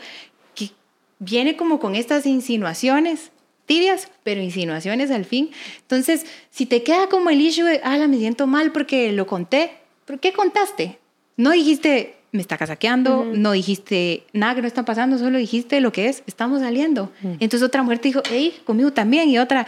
que 0.54 0.70
viene 1.18 1.56
como 1.56 1.80
con 1.80 1.94
estas 1.96 2.26
insinuaciones 2.26 3.32
tibias, 3.64 4.10
pero 4.22 4.42
insinuaciones 4.42 5.10
al 5.10 5.24
fin. 5.24 5.50
Entonces, 5.80 6.26
si 6.50 6.66
te 6.66 6.82
queda 6.82 7.08
como 7.08 7.30
el 7.30 7.40
issue 7.40 7.64
de, 7.64 7.80
ah, 7.84 7.96
me 8.06 8.18
siento 8.18 8.46
mal 8.46 8.70
porque 8.70 9.12
lo 9.12 9.26
conté, 9.26 9.78
¿por 10.04 10.20
qué 10.20 10.34
contaste? 10.34 10.98
No 11.36 11.50
dijiste, 11.50 12.16
me 12.32 12.40
está 12.40 12.56
casaqueando, 12.56 13.24
no 13.24 13.52
dijiste 13.52 14.24
nada 14.32 14.54
que 14.54 14.62
no 14.62 14.66
está 14.66 14.84
pasando, 14.84 15.18
solo 15.18 15.38
dijiste 15.38 15.80
lo 15.80 15.92
que 15.92 16.08
es, 16.08 16.22
estamos 16.26 16.60
saliendo. 16.60 17.10
Entonces 17.22 17.62
otra 17.62 17.82
mujer 17.82 17.98
te 17.98 18.08
dijo, 18.08 18.22
hey, 18.30 18.60
conmigo 18.64 18.92
también, 18.92 19.28
y 19.28 19.38
otra, 19.38 19.66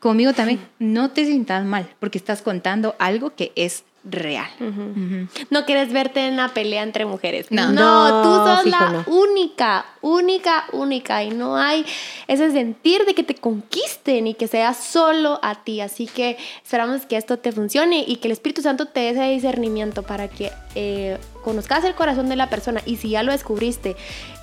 conmigo 0.00 0.32
también. 0.32 0.60
No 0.78 1.10
te 1.10 1.24
sientas 1.24 1.64
mal, 1.64 1.88
porque 2.00 2.18
estás 2.18 2.42
contando 2.42 2.96
algo 2.98 3.34
que 3.34 3.52
es 3.54 3.84
real. 4.04 4.48
No 5.50 5.66
quieres 5.66 5.92
verte 5.92 6.26
en 6.26 6.34
una 6.34 6.54
pelea 6.54 6.82
entre 6.82 7.04
mujeres. 7.04 7.46
No, 7.50 7.70
no, 7.72 8.22
tú 8.22 8.28
sos 8.28 8.66
la 8.66 9.04
única, 9.06 9.84
única, 10.00 10.64
única. 10.72 11.22
Y 11.22 11.30
no 11.30 11.56
hay 11.56 11.84
ese 12.26 12.50
sentir 12.50 13.04
de 13.04 13.14
que 13.14 13.22
te 13.22 13.34
conquisten 13.34 14.26
y 14.26 14.34
que 14.34 14.48
sea 14.48 14.74
solo 14.74 15.38
a 15.42 15.62
ti. 15.64 15.80
Así 15.80 16.06
que 16.06 16.38
esperamos 16.62 17.06
que 17.06 17.16
esto 17.16 17.38
te 17.38 17.52
funcione 17.52 18.04
y 18.06 18.16
que 18.16 18.28
el 18.28 18.32
Espíritu 18.32 18.62
Santo 18.62 18.86
te 18.86 19.00
dé 19.00 19.10
ese 19.10 19.22
discernimiento 19.24 20.02
para 20.02 20.28
que 20.28 20.50
eh, 20.74 21.18
conozcas 21.44 21.84
el 21.84 21.94
corazón 21.94 22.28
de 22.28 22.36
la 22.36 22.48
persona. 22.48 22.80
Y 22.86 22.96
si 22.96 23.10
ya 23.10 23.22
lo 23.22 23.32
descubriste, 23.32 23.96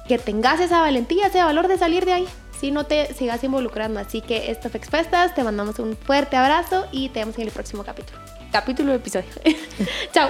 que 0.07 0.17
tengas 0.17 0.59
esa 0.59 0.81
valentía, 0.81 1.27
ese 1.27 1.43
valor 1.43 1.67
de 1.67 1.77
salir 1.77 2.05
de 2.05 2.13
ahí 2.13 2.27
si 2.59 2.71
no 2.71 2.85
te 2.85 3.13
sigas 3.13 3.43
involucrando. 3.43 3.99
Así 3.99 4.21
que 4.21 4.51
esto 4.51 4.69
fue 4.69 4.79
Expuestas, 4.79 5.35
te 5.35 5.43
mandamos 5.43 5.79
un 5.79 5.95
fuerte 5.95 6.37
abrazo 6.37 6.87
y 6.91 7.09
te 7.09 7.19
vemos 7.19 7.35
en 7.37 7.43
el 7.43 7.51
próximo 7.51 7.83
capítulo 7.83 8.36
capítulo, 8.51 8.93
episodio. 8.93 9.29
Chao. 10.13 10.29